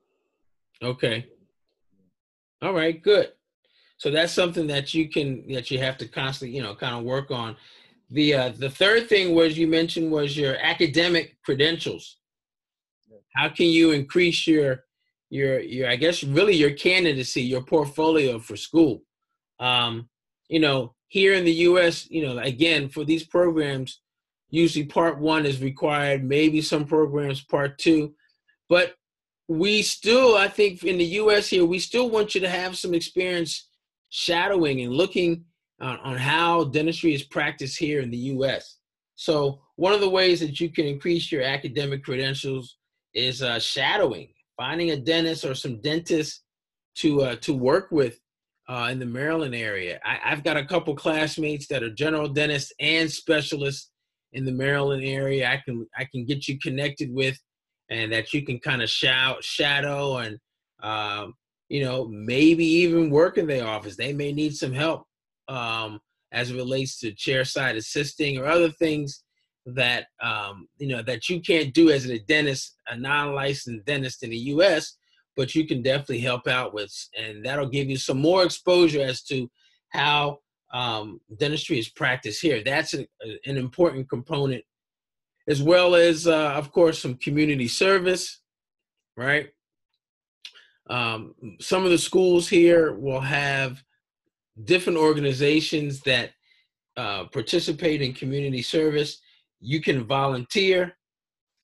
Okay. 0.82 1.28
All 2.60 2.74
right. 2.74 3.02
Good. 3.02 3.32
So 3.96 4.10
that's 4.10 4.32
something 4.32 4.66
that 4.66 4.92
you 4.92 5.08
can 5.08 5.46
that 5.52 5.70
you 5.70 5.78
have 5.78 5.96
to 5.98 6.08
constantly, 6.08 6.56
you 6.56 6.62
know, 6.62 6.74
kind 6.74 6.94
of 6.96 7.04
work 7.04 7.30
on. 7.30 7.56
The 8.10 8.34
uh, 8.34 8.48
the 8.50 8.70
third 8.70 9.08
thing 9.08 9.34
was 9.34 9.56
you 9.56 9.66
mentioned 9.66 10.10
was 10.10 10.36
your 10.36 10.56
academic 10.56 11.36
credentials. 11.42 12.18
How 13.34 13.48
can 13.48 13.66
you 13.66 13.92
increase 13.92 14.46
your 14.46 14.84
your 15.30 15.60
your 15.60 15.88
I 15.88 15.96
guess 15.96 16.22
really 16.22 16.54
your 16.54 16.72
candidacy, 16.72 17.42
your 17.42 17.62
portfolio 17.62 18.38
for 18.38 18.56
school? 18.56 19.02
Um, 19.58 20.08
you 20.48 20.60
know, 20.60 20.94
here 21.08 21.34
in 21.34 21.44
the 21.44 21.52
U.S., 21.52 22.08
you 22.10 22.26
know, 22.26 22.38
again 22.38 22.88
for 22.88 23.04
these 23.04 23.24
programs, 23.24 24.00
usually 24.50 24.84
part 24.84 25.18
one 25.18 25.46
is 25.46 25.62
required. 25.62 26.24
Maybe 26.24 26.60
some 26.60 26.84
programs 26.84 27.42
part 27.42 27.78
two, 27.78 28.14
but 28.68 28.94
we 29.48 29.82
still, 29.82 30.36
I 30.36 30.48
think, 30.48 30.84
in 30.84 30.98
the 30.98 31.04
U.S. 31.04 31.48
here, 31.48 31.64
we 31.64 31.78
still 31.78 32.08
want 32.10 32.34
you 32.34 32.40
to 32.40 32.48
have 32.48 32.76
some 32.76 32.94
experience 32.94 33.68
shadowing 34.14 34.82
and 34.82 34.92
looking 34.92 35.44
on, 35.80 35.98
on 35.98 36.16
how 36.16 36.62
dentistry 36.62 37.12
is 37.12 37.24
practiced 37.24 37.76
here 37.76 38.00
in 38.00 38.12
the 38.12 38.16
U.S. 38.16 38.78
So 39.16 39.60
one 39.74 39.92
of 39.92 40.00
the 40.00 40.08
ways 40.08 40.38
that 40.38 40.60
you 40.60 40.70
can 40.70 40.86
increase 40.86 41.32
your 41.32 41.42
academic 41.42 42.04
credentials 42.04 42.76
is 43.12 43.42
uh, 43.42 43.58
shadowing, 43.58 44.28
finding 44.56 44.92
a 44.92 44.96
dentist 44.96 45.44
or 45.44 45.56
some 45.56 45.80
dentists 45.80 46.42
to 46.98 47.22
uh, 47.22 47.36
to 47.40 47.52
work 47.52 47.88
with 47.90 48.20
uh, 48.68 48.88
in 48.92 49.00
the 49.00 49.06
Maryland 49.06 49.56
area. 49.56 49.98
I, 50.04 50.30
have 50.30 50.44
got 50.44 50.56
a 50.56 50.64
couple 50.64 50.94
classmates 50.94 51.66
that 51.66 51.82
are 51.82 51.90
general 51.90 52.28
dentists 52.28 52.72
and 52.78 53.10
specialists 53.10 53.90
in 54.32 54.44
the 54.44 54.52
Maryland 54.52 55.04
area. 55.04 55.50
I 55.50 55.60
can 55.64 55.88
I 55.98 56.04
can 56.04 56.24
get 56.24 56.46
you 56.46 56.56
connected 56.60 57.12
with, 57.12 57.36
and 57.90 58.12
that 58.12 58.32
you 58.32 58.46
can 58.46 58.60
kind 58.60 58.80
of 58.80 58.88
shout 58.88 59.42
shadow 59.42 60.18
and 60.18 60.38
um, 60.84 61.34
you 61.68 61.84
know 61.84 62.06
maybe 62.08 62.64
even 62.64 63.10
work 63.10 63.38
in 63.38 63.46
their 63.46 63.66
office. 63.66 63.96
They 63.96 64.12
may 64.12 64.32
need 64.32 64.54
some 64.56 64.72
help 64.72 65.06
um, 65.48 66.00
as 66.32 66.50
it 66.50 66.56
relates 66.56 66.98
to 67.00 67.12
chairside 67.12 67.76
assisting 67.76 68.38
or 68.38 68.46
other 68.46 68.70
things 68.70 69.22
that 69.66 70.06
um, 70.22 70.68
you 70.78 70.88
know 70.88 71.02
that 71.02 71.28
you 71.28 71.40
can't 71.40 71.72
do 71.72 71.90
as 71.90 72.06
a 72.06 72.18
dentist, 72.20 72.76
a 72.88 72.96
non-licensed 72.96 73.84
dentist 73.86 74.22
in 74.22 74.30
the 74.30 74.36
U.S., 74.36 74.96
but 75.36 75.54
you 75.54 75.66
can 75.66 75.82
definitely 75.82 76.20
help 76.20 76.46
out 76.46 76.74
with, 76.74 76.92
and 77.18 77.44
that'll 77.44 77.68
give 77.68 77.88
you 77.88 77.96
some 77.96 78.20
more 78.20 78.44
exposure 78.44 79.00
as 79.00 79.22
to 79.22 79.50
how 79.90 80.38
um, 80.72 81.20
dentistry 81.38 81.78
is 81.78 81.88
practiced 81.88 82.42
here. 82.42 82.62
That's 82.62 82.94
a, 82.94 83.06
an 83.46 83.56
important 83.56 84.08
component, 84.08 84.64
as 85.48 85.62
well 85.62 85.94
as, 85.94 86.26
uh, 86.26 86.52
of 86.52 86.72
course, 86.72 87.00
some 87.00 87.14
community 87.14 87.68
service, 87.68 88.40
right? 89.16 89.48
Um, 90.90 91.34
some 91.60 91.84
of 91.84 91.90
the 91.90 91.98
schools 91.98 92.48
here 92.48 92.94
will 92.94 93.20
have 93.20 93.82
different 94.64 94.98
organizations 94.98 96.00
that 96.00 96.30
uh, 96.96 97.24
participate 97.24 98.02
in 98.02 98.12
community 98.12 98.62
service. 98.62 99.20
You 99.60 99.80
can 99.80 100.04
volunteer 100.04 100.96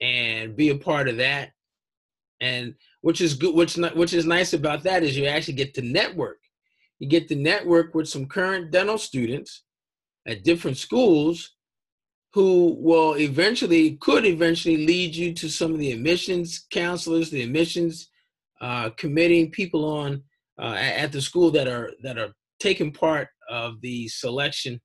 and 0.01 0.55
be 0.55 0.69
a 0.69 0.77
part 0.77 1.07
of 1.07 1.17
that, 1.17 1.51
and 2.39 2.73
which 3.01 3.21
is 3.21 3.35
good. 3.35 3.55
Which 3.55 3.75
which 3.75 4.13
is 4.13 4.25
nice 4.25 4.53
about 4.53 4.83
that 4.83 5.03
is 5.03 5.15
you 5.15 5.25
actually 5.25 5.53
get 5.53 5.73
to 5.75 5.81
network. 5.81 6.39
You 6.99 7.07
get 7.07 7.27
to 7.29 7.35
network 7.35 7.93
with 7.93 8.09
some 8.09 8.25
current 8.25 8.71
dental 8.71 8.97
students 8.97 9.63
at 10.27 10.43
different 10.43 10.77
schools 10.77 11.55
who 12.33 12.77
will 12.79 13.15
eventually 13.15 13.97
could 13.97 14.25
eventually 14.25 14.85
lead 14.85 15.15
you 15.15 15.33
to 15.33 15.49
some 15.49 15.73
of 15.73 15.79
the 15.79 15.91
admissions 15.91 16.65
counselors, 16.71 17.29
the 17.29 17.41
admissions 17.41 18.09
uh, 18.61 18.91
committee 18.91 19.47
people 19.47 19.83
on 19.83 20.23
uh, 20.59 20.75
at 20.75 21.11
the 21.11 21.21
school 21.21 21.51
that 21.51 21.67
are 21.67 21.91
that 22.03 22.17
are 22.17 22.31
taking 22.59 22.91
part 22.91 23.27
of 23.49 23.81
the 23.81 24.07
selection 24.07 24.79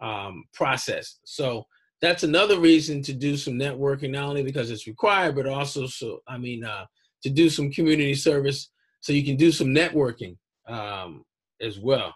um, 0.00 0.44
process. 0.52 1.18
So 1.24 1.64
that's 2.00 2.22
another 2.22 2.58
reason 2.58 3.02
to 3.02 3.12
do 3.12 3.36
some 3.36 3.54
networking, 3.54 4.10
not 4.10 4.24
only 4.24 4.42
because 4.42 4.70
it's 4.70 4.86
required, 4.86 5.36
but 5.36 5.46
also 5.46 5.86
so 5.86 6.20
I 6.26 6.38
mean 6.38 6.64
uh, 6.64 6.86
to 7.22 7.30
do 7.30 7.48
some 7.48 7.70
community 7.70 8.14
service 8.14 8.70
so 9.00 9.12
you 9.12 9.24
can 9.24 9.36
do 9.36 9.52
some 9.52 9.68
networking 9.68 10.36
um, 10.66 11.24
as 11.60 11.78
well. 11.78 12.14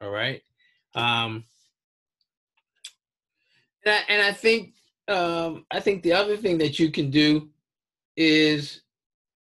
All 0.00 0.10
right. 0.10 0.40
Um, 0.94 1.44
and, 3.84 3.94
I, 3.94 4.00
and 4.08 4.22
I 4.22 4.32
think 4.32 4.72
um, 5.08 5.66
I 5.70 5.80
think 5.80 6.02
the 6.02 6.14
other 6.14 6.36
thing 6.38 6.56
that 6.58 6.78
you 6.78 6.90
can 6.90 7.10
do 7.10 7.50
is 8.16 8.80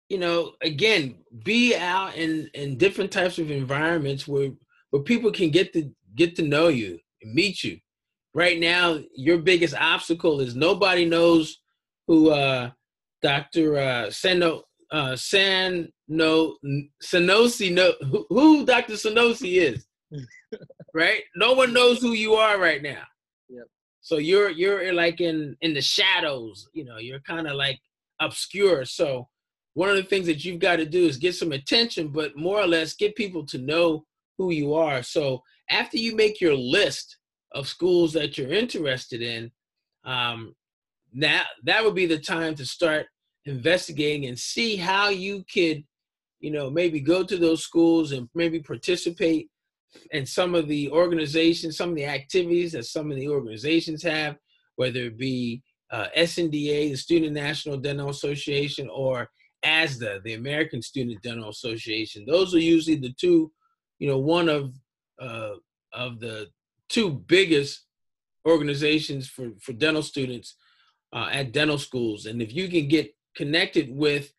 you 0.10 0.17
know, 0.17 0.54
again, 0.62 1.15
be 1.43 1.76
out 1.76 2.15
in 2.15 2.50
in 2.54 2.78
different 2.78 3.12
types 3.12 3.39
of 3.39 3.52
environments 3.52 4.28
where 4.28 4.52
where 4.89 5.02
people 5.02 5.32
can 5.32 5.50
get 5.50 5.74
to 5.74 5.91
get 6.15 6.36
to 6.36 6.41
know 6.41 6.67
you 6.70 7.00
and 7.22 7.34
meet 7.34 7.63
you. 7.63 7.80
Right 8.34 8.60
now, 8.60 9.00
your 9.15 9.39
biggest 9.39 9.76
obstacle 9.76 10.39
is 10.39 10.56
nobody 10.56 11.06
knows 11.06 11.60
who 12.08 12.30
uh, 12.30 12.72
Dr. 13.22 13.78
Uh, 13.78 14.06
Seno 14.08 14.62
uh, 14.91 15.15
San 15.15 15.91
no 16.08 16.56
Sanosi 17.04 17.74
no 17.74 17.93
who, 18.10 18.26
who 18.30 18.65
Dr. 18.65 18.93
Sanosi 18.93 19.58
is. 19.58 19.86
right? 20.93 21.24
No 21.36 21.54
one 21.54 21.74
knows 21.74 22.00
who 22.00 22.13
you 22.13 22.36
are 22.36 22.58
right 22.60 22.82
now. 22.82 23.04
Yep. 23.50 23.65
So 24.02 24.17
you're 24.17 24.50
you're 24.50 24.93
like 24.93 25.20
in 25.20 25.58
in 25.62 25.74
the 25.74 25.82
shadows, 25.82 26.70
you 26.74 26.86
know, 26.86 26.98
you're 26.98 27.20
kind 27.20 27.48
of 27.48 27.56
like 27.56 27.80
obscure. 28.22 28.86
So 28.86 29.28
one 29.78 29.90
of 29.90 29.96
the 29.96 30.02
things 30.02 30.26
that 30.26 30.44
you've 30.44 30.58
got 30.58 30.78
to 30.78 30.88
do 30.88 31.06
is 31.06 31.18
get 31.18 31.36
some 31.36 31.52
attention, 31.52 32.08
but 32.08 32.36
more 32.36 32.60
or 32.60 32.66
less 32.66 32.96
get 32.96 33.16
people 33.16 33.46
to 33.46 33.60
know 33.60 34.04
who 34.36 34.50
you 34.50 34.74
are. 34.74 35.04
So 35.04 35.44
after 35.70 35.98
you 35.98 36.16
make 36.16 36.42
your 36.42 36.56
list 36.56 37.18
of 37.52 37.68
schools 37.68 38.12
that 38.13 38.40
you're 38.40 38.52
interested 38.52 39.22
in, 39.22 39.52
um, 40.04 40.56
that 41.18 41.46
that 41.66 41.84
would 41.84 41.94
be 41.94 42.08
the 42.08 42.18
time 42.18 42.56
to 42.56 42.66
start 42.66 43.06
investigating 43.46 44.26
and 44.26 44.40
see 44.40 44.78
how 44.78 45.10
you 45.10 45.46
could, 45.54 45.84
you 46.40 46.50
know, 46.50 46.72
maybe 46.72 47.00
go 47.00 47.24
to 47.24 47.38
those 47.38 47.62
schools 47.62 48.13
and 48.13 48.28
maybe 48.34 48.60
participate 48.60 49.48
in 50.10 50.26
some 50.26 50.56
of 50.56 50.68
the 50.68 50.90
organizations, 50.90 51.78
some 51.78 51.90
of 51.90 51.96
the 51.96 52.06
activities 52.08 52.72
that 52.72 52.86
some 52.86 53.12
of 53.12 53.18
the 53.18 53.30
organizations 53.30 54.02
have, 54.02 54.38
whether 54.76 55.02
it 55.02 55.20
be 55.20 55.62
uh, 55.92 56.08
SNDA, 56.18 56.90
the 56.90 56.98
Student 56.98 57.34
National 57.34 57.78
Dental 57.78 58.10
Association, 58.10 58.90
or 58.92 59.30
ASDA, 59.65 60.24
the 60.24 60.34
American 60.34 60.82
Student 60.82 61.22
Dental 61.22 61.50
Association. 61.50 62.26
Those 62.26 62.54
are 62.54 62.60
usually 62.60 62.98
the 62.98 63.13
two, 63.20 63.52
you 64.00 64.08
know, 64.08 64.17
one 64.17 64.50
of 64.50 64.74
uh, 65.20 65.56
of 65.93 66.20
the 66.20 66.48
two 66.89 67.10
biggest 67.12 67.86
organizations 68.48 69.28
for, 69.28 69.50
for 69.60 69.74
dental 69.74 70.04
students 70.04 70.56
uh, 71.13 71.30
at 71.32 71.52
dental 71.52 71.78
schools. 71.78 72.26
And 72.26 72.41
if 72.41 72.54
you 72.54 72.70
can 72.70 72.88
get 72.88 73.13
connected 73.36 73.89
with 73.96 74.32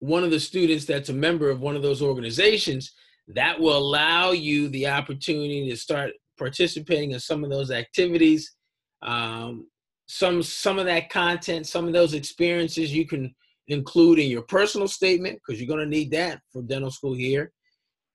one 0.00 0.22
of 0.22 0.30
the 0.30 0.40
students 0.40 0.84
that's 0.84 1.08
a 1.08 1.14
member 1.14 1.50
of 1.50 1.60
one 1.60 1.74
of 1.74 1.82
those 1.82 2.02
organizations, 2.02 2.92
that 3.28 3.58
will 3.60 3.76
allow 3.76 4.30
you 4.30 4.68
the 4.68 4.86
opportunity 4.86 5.68
to 5.68 5.76
start 5.76 6.12
participating 6.38 7.10
in 7.10 7.20
some 7.20 7.44
of 7.44 7.50
those 7.50 7.70
activities. 7.70 8.54
Um, 9.02 9.66
some 10.06 10.42
some 10.42 10.78
of 10.78 10.86
that 10.86 11.10
content, 11.10 11.66
some 11.66 11.86
of 11.86 11.92
those 11.92 12.14
experiences 12.14 12.94
you 12.94 13.06
can 13.06 13.34
include 13.68 14.18
in 14.18 14.30
your 14.30 14.42
personal 14.42 14.88
statement 14.88 15.38
because 15.38 15.60
you're 15.60 15.68
going 15.68 15.84
to 15.84 15.96
need 15.96 16.10
that 16.10 16.40
for 16.52 16.62
dental 16.62 16.90
school 16.90 17.14
here. 17.14 17.52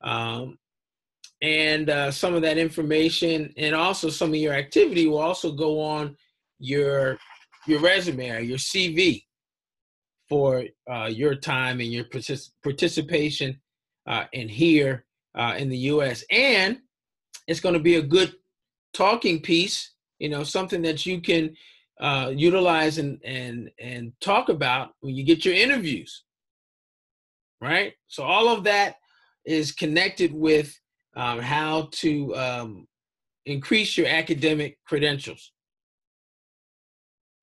Um, 0.02 0.58
and 1.42 1.90
uh, 1.90 2.12
some 2.12 2.34
of 2.34 2.42
that 2.42 2.58
information 2.58 3.54
and 3.58 3.76
also 3.76 4.10
some 4.10 4.30
of 4.30 4.36
your 4.36 4.54
activity 4.54 5.08
will 5.08 5.20
also 5.20 5.52
go 5.52 5.82
on 5.82 6.16
your 6.60 7.18
your 7.66 7.80
resume 7.80 8.30
or 8.30 8.40
your 8.40 8.58
CV 8.58 9.24
for 10.28 10.64
uh, 10.90 11.06
your 11.06 11.36
time 11.36 11.80
and 11.80 11.92
your 11.92 12.04
partic- 12.06 12.52
participation 12.62 13.60
uh, 14.08 14.26
in 14.34 14.50
here 14.50 15.06
uh, 15.36 15.56
in 15.58 15.70
the 15.70 15.78
U.S. 15.78 16.26
And 16.30 16.80
it's 17.48 17.62
going 17.62 17.74
to 17.74 17.80
be 17.80 17.96
a 17.96 18.02
good 18.02 18.36
talking 18.94 19.42
piece 19.42 19.94
you 20.24 20.30
know, 20.30 20.46
something 20.46 20.82
that 20.84 21.06
you 21.06 21.20
can 21.20 21.54
uh, 22.00 22.32
utilize 22.36 22.98
and 22.98 23.20
and 23.24 23.70
and 23.80 24.14
talk 24.20 24.50
about 24.50 24.92
when 25.02 25.16
you 25.16 25.24
get 25.24 25.46
your 25.46 25.54
interviews, 25.54 26.24
right? 27.62 27.94
So 28.08 28.24
all 28.24 28.50
of 28.50 28.64
that 28.66 28.96
is 29.46 29.72
connected 29.72 30.34
with 30.34 30.78
um, 31.16 31.40
how 31.40 31.90
to 31.92 32.36
um, 32.36 32.88
increase 33.46 33.98
your 33.98 34.08
academic 34.08 34.78
credentials. 34.86 35.52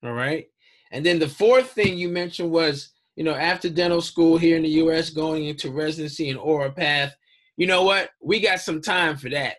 All 0.03 0.13
right. 0.13 0.47
And 0.91 1.05
then 1.05 1.19
the 1.19 1.27
fourth 1.27 1.71
thing 1.71 1.97
you 1.97 2.09
mentioned 2.09 2.51
was, 2.51 2.91
you 3.15 3.23
know, 3.23 3.35
after 3.35 3.69
dental 3.69 4.01
school 4.01 4.37
here 4.37 4.57
in 4.57 4.63
the 4.63 4.69
US, 4.69 5.09
going 5.09 5.45
into 5.45 5.71
residency 5.71 6.29
and 6.29 6.39
oral 6.39 6.71
path. 6.71 7.15
You 7.57 7.67
know 7.67 7.83
what? 7.83 8.09
We 8.21 8.39
got 8.39 8.59
some 8.59 8.81
time 8.81 9.17
for 9.17 9.29
that. 9.29 9.57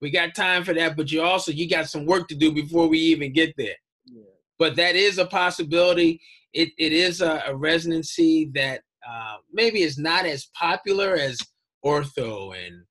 We 0.00 0.10
got 0.10 0.34
time 0.34 0.62
for 0.62 0.74
that, 0.74 0.96
but 0.96 1.10
you 1.10 1.22
also 1.22 1.52
you 1.52 1.68
got 1.68 1.88
some 1.88 2.04
work 2.04 2.28
to 2.28 2.34
do 2.34 2.52
before 2.52 2.86
we 2.86 2.98
even 2.98 3.32
get 3.32 3.54
there. 3.56 3.76
But 4.58 4.76
that 4.76 4.96
is 4.96 5.18
a 5.18 5.26
possibility. 5.26 6.20
It 6.52 6.70
it 6.78 6.92
is 6.92 7.20
a, 7.20 7.42
a 7.46 7.56
residency 7.56 8.50
that 8.54 8.80
uh, 9.08 9.36
maybe 9.52 9.82
is 9.82 9.98
not 9.98 10.26
as 10.26 10.46
popular 10.58 11.14
as 11.14 11.38
ortho 11.84 12.56
and 12.56 12.82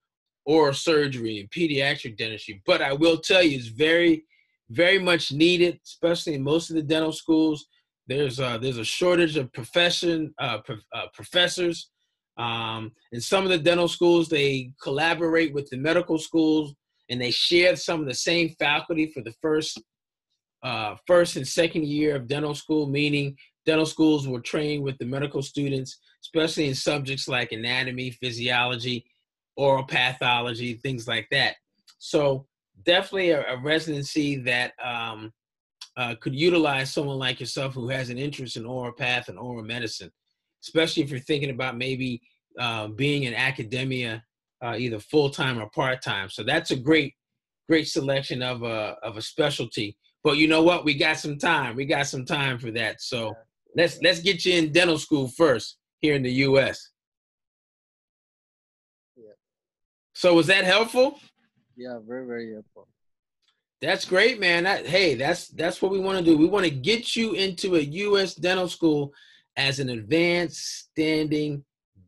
oral 0.46 0.74
surgery 0.74 1.40
and 1.40 1.50
pediatric 1.50 2.18
dentistry, 2.18 2.62
but 2.66 2.82
I 2.82 2.94
will 2.94 3.18
tell 3.18 3.42
you, 3.42 3.58
it's 3.58 3.68
very 3.68 4.24
very 4.70 5.00
much 5.00 5.32
needed, 5.32 5.80
especially 5.86 6.34
in 6.34 6.44
most 6.44 6.70
of 6.70 6.76
the 6.76 6.82
dental 6.82 7.12
schools. 7.12 7.68
There's 8.08 8.40
a, 8.40 8.60
there's 8.62 8.78
a 8.78 8.86
shortage 8.86 9.38
of 9.38 9.52
profession 9.54 10.34
uh, 10.40 10.60
uh, 10.94 11.06
professors. 11.14 11.90
Um, 12.38 12.92
in 13.12 13.22
some 13.22 13.44
of 13.44 13.50
the 13.50 13.58
dental 13.58 13.88
schools, 13.88 14.28
they 14.28 14.72
collaborate 14.82 15.54
with 15.54 15.70
the 15.70 15.78
medical 15.78 16.18
schools 16.18 16.74
and 17.10 17.22
they 17.22 17.32
share 17.32 17.76
some 17.76 18.02
of 18.02 18.08
the 18.08 18.14
same 18.14 18.50
faculty 18.60 19.12
for 19.14 19.22
the 19.22 19.34
first 19.42 19.82
uh, 20.66 20.96
first 21.06 21.36
and 21.36 21.48
second 21.48 21.86
year 21.86 22.16
of 22.16 22.28
dental 22.28 22.56
school, 22.56 22.88
meaning 22.88 23.38
dental 23.68 23.86
schools 23.86 24.28
will 24.28 24.42
train 24.42 24.82
with 24.82 24.98
the 24.98 25.06
medical 25.06 25.44
students, 25.44 26.00
especially 26.24 26.68
in 26.68 26.74
subjects 26.74 27.28
like 27.28 27.52
anatomy, 27.52 28.10
physiology, 28.10 29.06
oral 29.56 29.84
pathology, 29.84 30.74
things 30.74 31.08
like 31.08 31.28
that. 31.30 31.56
So 32.00 32.48
definitely 32.84 33.30
a, 33.30 33.42
a 33.54 33.62
residency 33.62 34.38
that 34.38 34.74
um, 34.84 35.32
uh, 35.98 36.16
could 36.20 36.36
utilize 36.36 36.92
someone 36.92 37.20
like 37.20 37.40
yourself 37.40 37.76
who 37.76 37.88
has 37.90 38.10
an 38.10 38.18
interest 38.18 38.58
in 38.58 38.66
oral 38.66 38.92
path 38.92 39.30
and 39.30 39.38
oral 39.38 39.64
medicine, 39.64 40.12
especially 40.64 41.04
if 41.04 41.12
you're 41.12 41.20
thinking 41.20 41.52
about 41.52 41.78
maybe 41.78 42.22
uh, 42.60 42.88
being 42.88 43.24
in 43.24 43.36
academia, 43.36 44.24
uh, 44.64 44.76
either 44.78 45.00
full 45.00 45.30
time 45.30 45.60
or 45.60 45.70
part 45.70 46.02
time. 46.02 46.28
So 46.28 46.44
that's 46.44 46.72
a 46.72 46.76
great, 46.76 47.14
great 47.70 47.88
selection 47.88 48.42
of 48.42 48.64
a 48.64 48.98
of 49.04 49.16
a 49.18 49.22
specialty. 49.22 49.96
But 50.26 50.38
you 50.38 50.48
know 50.48 50.64
what? 50.64 50.84
We 50.84 50.96
got 50.96 51.20
some 51.20 51.38
time. 51.38 51.76
We 51.76 51.86
got 51.86 52.08
some 52.08 52.26
time 52.26 52.58
for 52.58 52.72
that. 52.72 53.00
So 53.00 53.38
let's 53.76 54.02
let's 54.02 54.22
get 54.22 54.44
you 54.44 54.56
in 54.56 54.72
dental 54.72 54.98
school 54.98 55.28
first 55.28 55.78
here 56.02 56.16
in 56.16 56.24
the 56.24 56.32
U.S. 56.32 56.90
Yeah. 59.16 59.34
So 60.14 60.34
was 60.34 60.48
that 60.48 60.66
helpful? 60.66 61.20
Yeah, 61.78 62.00
very 62.04 62.26
very 62.26 62.52
helpful. 62.52 62.88
That's 63.82 64.06
great, 64.06 64.40
man. 64.40 64.64
That, 64.64 64.88
hey, 64.88 65.14
that's 65.14 65.50
that's 65.50 65.80
what 65.80 65.92
we 65.92 66.00
want 66.00 66.18
to 66.18 66.26
do. 66.26 66.36
We 66.36 66.48
want 66.48 66.66
to 66.66 66.72
get 66.72 67.16
you 67.16 67.34
into 67.34 67.76
a 67.76 67.82
U.S. 67.82 68.34
dental 68.34 68.68
school 68.68 69.14
as 69.58 69.80
an 69.80 69.90
advanced 69.90 70.90
standing 70.90 71.64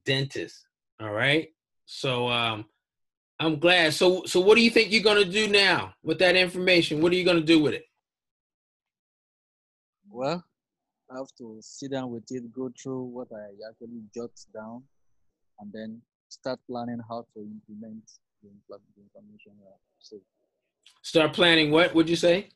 dentist. 0.08 0.66
All 1.00 1.12
right. 1.12 1.50
So 1.86 2.28
um, 2.30 2.66
I'm 3.40 3.60
glad. 3.60 3.94
So 3.94 4.24
so 4.26 4.40
what 4.40 4.56
do 4.56 4.64
you 4.64 4.72
think 4.72 4.92
you're 4.92 5.04
gonna 5.04 5.24
do 5.24 5.48
now 5.48 5.94
with 6.02 6.18
that 6.18 6.36
information? 6.36 7.00
What 7.00 7.12
are 7.12 7.16
you 7.16 7.24
gonna 7.24 7.42
do 7.42 7.62
with 7.62 7.76
it? 7.76 7.84
Well, 10.18 10.44
I 11.12 11.18
have 11.18 11.28
to 11.38 11.60
sit 11.62 11.92
down 11.92 12.10
with 12.10 12.24
it, 12.32 12.52
go 12.52 12.72
through 12.82 13.04
what 13.04 13.28
I 13.32 13.70
actually 13.70 14.02
jot 14.16 14.32
down, 14.52 14.82
and 15.60 15.72
then 15.72 16.02
start 16.28 16.60
planning 16.68 16.98
how 17.08 17.28
to 17.36 17.40
implement 17.40 18.02
the, 18.42 18.50
information 18.98 19.52
I 19.62 20.18
Start 21.04 21.34
planning 21.34 21.70
what 21.70 21.94
would 21.94 22.10
you 22.10 22.16
say? 22.16 22.50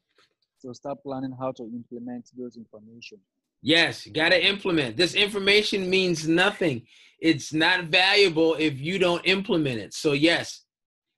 So 0.58 0.74
start 0.74 1.04
planning 1.04 1.36
how 1.39 1.52
to 1.52 1.63
implement 1.65 2.32
those 2.36 2.58
information. 2.58 3.19
Yes, 3.62 4.08
got 4.08 4.30
to 4.30 4.43
implement. 4.43 4.97
This 4.97 5.13
information 5.13 5.88
means 5.88 6.28
nothing. 6.28 6.88
It's 7.19 7.54
not 7.54 7.86
valuable 7.86 8.56
if 8.56 8.82
you 8.82 8.97
don't 8.97 9.24
implement 9.28 9.80
it. 9.80 9.93
So 9.93 10.13
yes, 10.13 10.63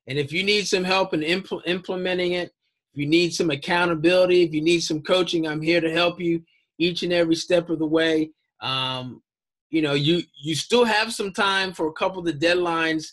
and 0.07 0.19
if 0.19 0.33
you 0.33 0.43
need 0.43 0.67
some 0.67 0.83
help 0.83 1.13
in 1.13 1.21
impl- 1.21 1.61
implementing 1.65 2.33
it, 2.33 2.51
if 2.93 2.99
you 2.99 3.07
need 3.07 3.33
some 3.33 3.49
accountability, 3.49 4.43
if 4.43 4.53
you 4.53 4.61
need 4.61 4.81
some 4.81 5.01
coaching, 5.01 5.47
I'm 5.47 5.61
here 5.61 5.81
to 5.81 5.91
help 5.91 6.19
you 6.19 6.43
each 6.77 7.01
and 7.01 7.11
every 7.11 7.35
step 7.35 7.69
of 7.69 7.79
the 7.79 7.87
way. 7.87 8.29
Um, 8.61 9.23
you 9.71 9.81
know, 9.81 9.93
you 9.93 10.21
you 10.39 10.53
still 10.53 10.85
have 10.85 11.11
some 11.11 11.33
time 11.33 11.73
for 11.73 11.87
a 11.87 11.93
couple 11.93 12.19
of 12.19 12.25
the 12.25 12.33
deadlines 12.33 13.05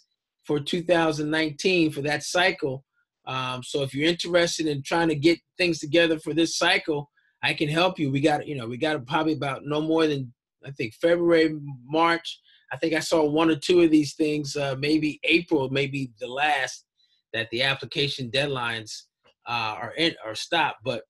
for 0.44 0.60
2019 0.60 1.92
for 1.92 2.02
that 2.02 2.22
cycle. 2.22 2.84
Um, 3.26 3.62
so 3.62 3.82
if 3.82 3.94
you're 3.94 4.08
interested 4.08 4.66
in 4.66 4.82
trying 4.82 5.08
to 5.08 5.14
get 5.14 5.38
things 5.56 5.78
together 5.78 6.18
for 6.18 6.34
this 6.34 6.58
cycle, 6.58 7.10
I 7.42 7.54
can 7.54 7.68
help 7.68 7.98
you. 7.98 8.10
We 8.10 8.20
got, 8.20 8.46
you 8.46 8.56
know, 8.56 8.66
we 8.66 8.76
got 8.76 9.06
probably 9.06 9.32
about 9.32 9.64
no 9.64 9.80
more 9.80 10.06
than 10.06 10.32
I 10.66 10.72
think 10.72 10.92
February, 10.94 11.56
March. 11.86 12.38
I 12.70 12.76
think 12.76 12.92
I 12.92 13.00
saw 13.00 13.24
one 13.24 13.50
or 13.50 13.56
two 13.56 13.80
of 13.80 13.90
these 13.90 14.14
things, 14.14 14.56
uh, 14.56 14.76
maybe 14.78 15.20
April, 15.24 15.70
maybe 15.70 16.12
the 16.20 16.28
last 16.28 16.84
that 17.32 17.48
the 17.50 17.62
application 17.62 18.30
deadlines 18.30 19.04
uh, 19.50 19.88
in 19.98 20.14
or 20.24 20.34
stop. 20.34 20.78
But 20.84 21.02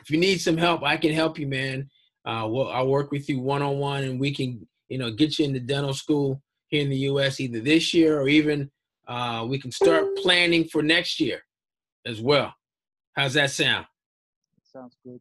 if 0.00 0.10
you 0.10 0.18
need 0.18 0.40
some 0.40 0.56
help, 0.56 0.82
I 0.82 0.96
can 0.96 1.12
help 1.12 1.38
you, 1.38 1.46
man. 1.46 1.88
Uh, 2.24 2.46
we'll, 2.48 2.70
I'll 2.70 2.88
work 2.88 3.10
with 3.12 3.28
you 3.28 3.40
one 3.40 3.62
on 3.62 3.78
one, 3.78 4.04
and 4.04 4.18
we 4.18 4.34
can, 4.34 4.66
you 4.88 4.98
know, 4.98 5.10
get 5.10 5.38
you 5.38 5.44
into 5.44 5.60
dental 5.60 5.92
school 5.92 6.40
here 6.68 6.82
in 6.82 6.88
the 6.88 6.96
U.S. 6.96 7.38
either 7.38 7.60
this 7.60 7.92
year 7.92 8.18
or 8.18 8.28
even 8.28 8.70
uh, 9.08 9.46
we 9.48 9.58
can 9.58 9.70
start 9.70 10.16
planning 10.16 10.64
for 10.64 10.82
next 10.82 11.20
year 11.20 11.42
as 12.06 12.20
well. 12.20 12.54
How's 13.14 13.34
that 13.34 13.50
sound? 13.50 13.86
Sounds 14.62 14.96
good. 15.04 15.20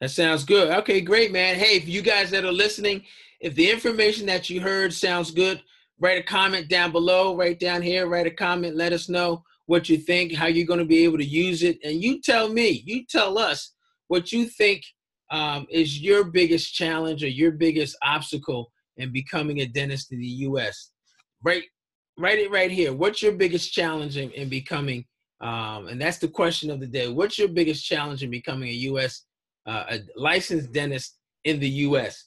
That 0.00 0.10
sounds 0.10 0.44
good. 0.44 0.70
Okay, 0.78 1.00
great, 1.00 1.30
man. 1.30 1.56
Hey, 1.56 1.76
if 1.76 1.88
you 1.88 2.02
guys 2.02 2.30
that 2.30 2.44
are 2.44 2.52
listening, 2.52 3.04
if 3.40 3.54
the 3.54 3.70
information 3.70 4.26
that 4.26 4.48
you 4.48 4.60
heard 4.60 4.92
sounds 4.92 5.30
good, 5.30 5.62
write 6.00 6.18
a 6.18 6.22
comment 6.22 6.68
down 6.68 6.90
below, 6.90 7.36
right 7.36 7.58
down 7.58 7.82
here, 7.82 8.08
write 8.08 8.26
a 8.26 8.30
comment, 8.30 8.76
let 8.76 8.92
us 8.92 9.08
know 9.08 9.44
what 9.68 9.86
you 9.90 9.98
think, 9.98 10.34
how 10.34 10.46
you're 10.46 10.66
going 10.66 10.78
to 10.78 10.86
be 10.86 11.04
able 11.04 11.18
to 11.18 11.24
use 11.24 11.62
it. 11.62 11.78
And 11.84 12.02
you 12.02 12.22
tell 12.22 12.48
me, 12.48 12.82
you 12.86 13.04
tell 13.04 13.38
us 13.38 13.74
what 14.08 14.32
you 14.32 14.46
think 14.46 14.82
um, 15.30 15.66
is 15.68 16.00
your 16.00 16.24
biggest 16.24 16.74
challenge 16.74 17.22
or 17.22 17.28
your 17.28 17.50
biggest 17.50 17.94
obstacle 18.02 18.72
in 18.96 19.12
becoming 19.12 19.60
a 19.60 19.66
dentist 19.66 20.10
in 20.10 20.20
the 20.20 20.26
U.S. 20.48 20.90
Right, 21.44 21.64
write 22.18 22.38
it 22.38 22.50
right 22.50 22.70
here. 22.70 22.94
What's 22.94 23.22
your 23.22 23.32
biggest 23.32 23.74
challenge 23.74 24.16
in, 24.16 24.30
in 24.30 24.48
becoming? 24.48 25.04
Um, 25.42 25.88
and 25.88 26.00
that's 26.00 26.18
the 26.18 26.28
question 26.28 26.70
of 26.70 26.80
the 26.80 26.86
day. 26.86 27.08
What's 27.08 27.38
your 27.38 27.48
biggest 27.48 27.84
challenge 27.84 28.22
in 28.22 28.30
becoming 28.30 28.70
a 28.70 28.80
U.S. 28.92 29.26
Uh, 29.66 29.84
a 29.90 30.00
licensed 30.16 30.72
dentist 30.72 31.18
in 31.44 31.60
the 31.60 31.68
U.S.? 31.68 32.24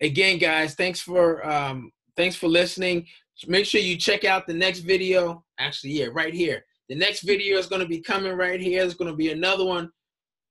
Again, 0.00 0.38
guys, 0.38 0.74
thanks 0.74 1.00
for 1.00 1.46
um, 1.46 1.92
thanks 2.16 2.34
for 2.34 2.48
listening. 2.48 3.06
Make 3.46 3.66
sure 3.66 3.80
you 3.80 3.96
check 3.96 4.24
out 4.24 4.46
the 4.46 4.54
next 4.54 4.80
video. 4.80 5.44
Actually, 5.62 5.92
yeah, 5.92 6.06
right 6.12 6.34
here. 6.34 6.64
The 6.88 6.96
next 6.96 7.22
video 7.22 7.56
is 7.56 7.66
going 7.66 7.80
to 7.80 7.88
be 7.88 8.00
coming 8.00 8.32
right 8.32 8.60
here. 8.60 8.80
There's 8.80 8.94
going 8.94 9.10
to 9.10 9.16
be 9.16 9.30
another 9.30 9.64
one 9.64 9.90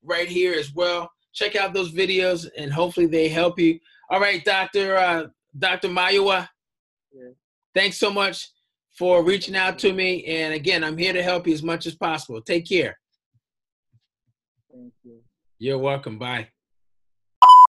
right 0.02 0.28
here 0.28 0.54
as 0.54 0.72
well. 0.74 1.10
Check 1.34 1.54
out 1.54 1.74
those 1.74 1.92
videos, 1.92 2.48
and 2.56 2.72
hopefully 2.72 3.06
they 3.06 3.28
help 3.28 3.58
you. 3.58 3.78
All 4.10 4.20
right, 4.20 4.44
Doctor. 4.44 4.96
Uh, 4.96 5.26
Dr. 5.58 5.88
Mayowa, 5.88 6.48
yeah. 7.12 7.30
thanks 7.74 7.98
so 7.98 8.10
much 8.10 8.48
for 8.96 9.22
reaching 9.22 9.56
out 9.56 9.78
to 9.80 9.92
me. 9.92 10.24
And 10.24 10.54
again, 10.54 10.82
I'm 10.82 10.96
here 10.96 11.12
to 11.12 11.22
help 11.22 11.46
you 11.46 11.52
as 11.52 11.62
much 11.62 11.86
as 11.86 11.94
possible. 11.94 12.40
Take 12.40 12.66
care. 12.66 12.98
Thank 14.72 14.94
you. 15.02 15.20
You're 15.58 15.78
welcome. 15.78 16.18
Bye. 16.18 16.48